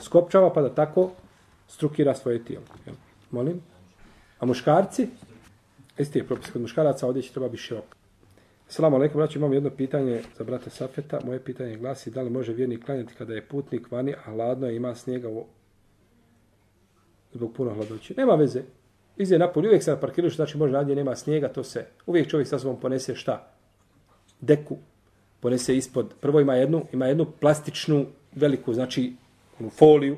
[0.00, 1.10] skopčava pa da tako
[1.68, 2.64] strukira svoje tijelo.
[2.86, 2.94] Jel?
[3.30, 3.62] Molim?
[4.38, 5.08] A muškarci?
[5.98, 7.99] Isti je propis kod muškaraca, ovdje će treba biti širok.
[8.72, 11.20] Salamu alaikum, braći, imam jedno pitanje za brata Safeta.
[11.24, 14.76] Moje pitanje glasi da li može vjernik klanjati kada je putnik vani, a hladno je,
[14.76, 15.44] ima snijega u...
[17.32, 18.14] zbog puno hladoće.
[18.16, 18.62] Nema veze.
[19.16, 21.86] Izje napolje, uvijek se na parkiruš, znači može nadje, nema snijega, to se...
[22.06, 23.52] Uvijek čovjek sa sobom ponese šta?
[24.40, 24.76] Deku.
[25.40, 26.14] Ponese ispod.
[26.20, 29.12] Prvo ima jednu, ima jednu plastičnu, veliku, znači,
[29.60, 30.16] onu foliju,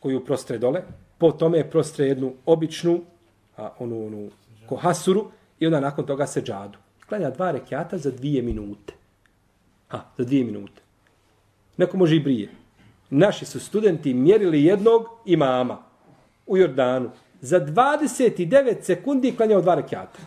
[0.00, 0.82] koju prostre dole.
[1.18, 3.00] Po tome je prostre jednu običnu,
[3.56, 4.30] a onu, onu
[4.68, 8.94] kohasuru, i onda nakon toga se džadu klanja dva rekiata za dvije minute.
[9.88, 10.82] Ha, za dvije minute.
[11.76, 12.48] Neko može i brije.
[13.10, 15.78] Naši su studenti mjerili jednog imama
[16.46, 17.10] u Jordanu.
[17.40, 20.18] Za 29 sekundi klanjao dva rekiata.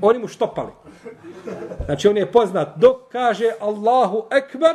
[0.00, 0.72] Oni mu štopali.
[1.86, 4.74] Znači on je poznat dok kaže Allahu Ekber,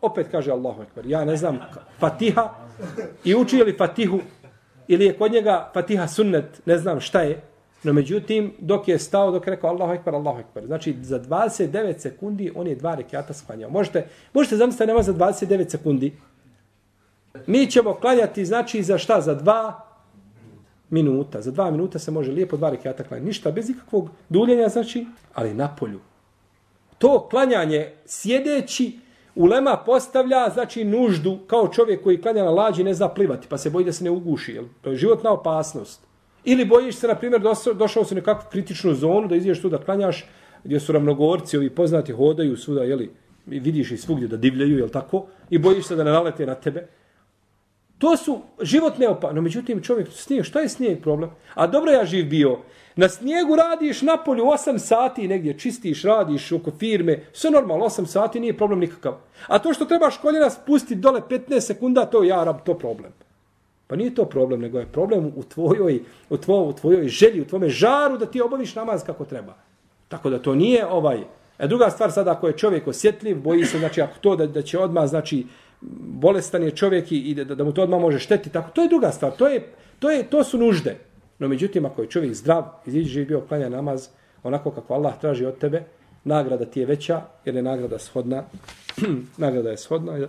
[0.00, 1.06] opet kaže Allahu Ekber.
[1.06, 1.58] Ja ne znam
[1.98, 2.54] Fatiha
[3.24, 4.20] i uči li Fatihu
[4.88, 7.42] ili je kod njega Fatiha sunnet, ne znam šta je.
[7.84, 10.66] No međutim, dok je stao, dok je rekao Allahu Ekber, Allahu Ekber.
[10.66, 13.70] Znači, za 29 sekundi on je dva rekiata sklanjao.
[13.70, 16.12] Možete, možete zamisliti nema za 29 sekundi.
[17.46, 19.20] Mi ćemo klanjati, znači, za šta?
[19.20, 19.80] Za dva
[20.90, 21.40] minuta.
[21.40, 23.26] Za dva minuta se može lijepo dva rekiata klanjati.
[23.26, 26.00] Ništa, bez ikakvog duljenja, znači, ali na polju.
[26.98, 28.98] To klanjanje sjedeći,
[29.34, 33.70] Ulema postavlja, znači, nuždu kao čovjek koji klanja na lađi ne zna plivati, pa se
[33.70, 34.52] boji da se ne uguši.
[34.52, 34.64] Jel?
[34.80, 36.00] To je životna opasnost.
[36.44, 37.42] Ili bojiš se, na primjer,
[37.74, 40.26] došao si u nekakvu kritičnu zonu da izješ tu da klanjaš,
[40.64, 43.10] gdje su ravnogorci, ovi poznati hodaju svuda, jeli,
[43.50, 45.26] i vidiš i svugdje da divljaju, jel tako?
[45.50, 46.86] I bojiš se da ne nalete na tebe.
[47.98, 49.32] To su životne opa...
[49.32, 51.30] No, međutim, čovjek, snijeg, šta je snijeg problem?
[51.54, 52.58] A dobro ja živ bio.
[52.96, 58.06] Na snijegu radiš na polju 8 sati negdje, čistiš, radiš oko firme, sve normalno, 8
[58.06, 59.14] sati nije problem nikakav.
[59.46, 63.12] A to što trebaš koljena spustiti dole 15 sekunda, to je ja, to problem.
[63.86, 67.46] Pa nije to problem, nego je problem u tvojoj, u tvojoj, u tvojoj želji, u
[67.46, 69.54] tvome žaru da ti obaviš namaz kako treba.
[70.08, 71.20] Tako da to nije ovaj...
[71.58, 74.62] E druga stvar sada, ako je čovjek osjetljiv, boji se, znači, ako to da, da
[74.62, 75.46] će odmah, znači,
[76.20, 79.10] bolestan je čovjek i da, da mu to odmah može šteti, tako, to je druga
[79.10, 79.66] stvar, to, je,
[79.98, 80.96] to, je, to su nužde.
[81.38, 84.08] No, međutim, ako je čovjek zdrav, iziđe živ bio klanja namaz,
[84.42, 85.82] onako kako Allah traži od tebe,
[86.24, 88.42] nagrada ti je veća, jer je nagrada shodna,
[89.38, 90.28] nagrada je shodna,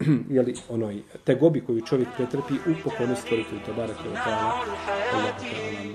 [0.36, 5.94] jeli, onoj, tegobi koju čovjek pretrpi u pokornosti stvoritelju Tabaraka wa ta'ala.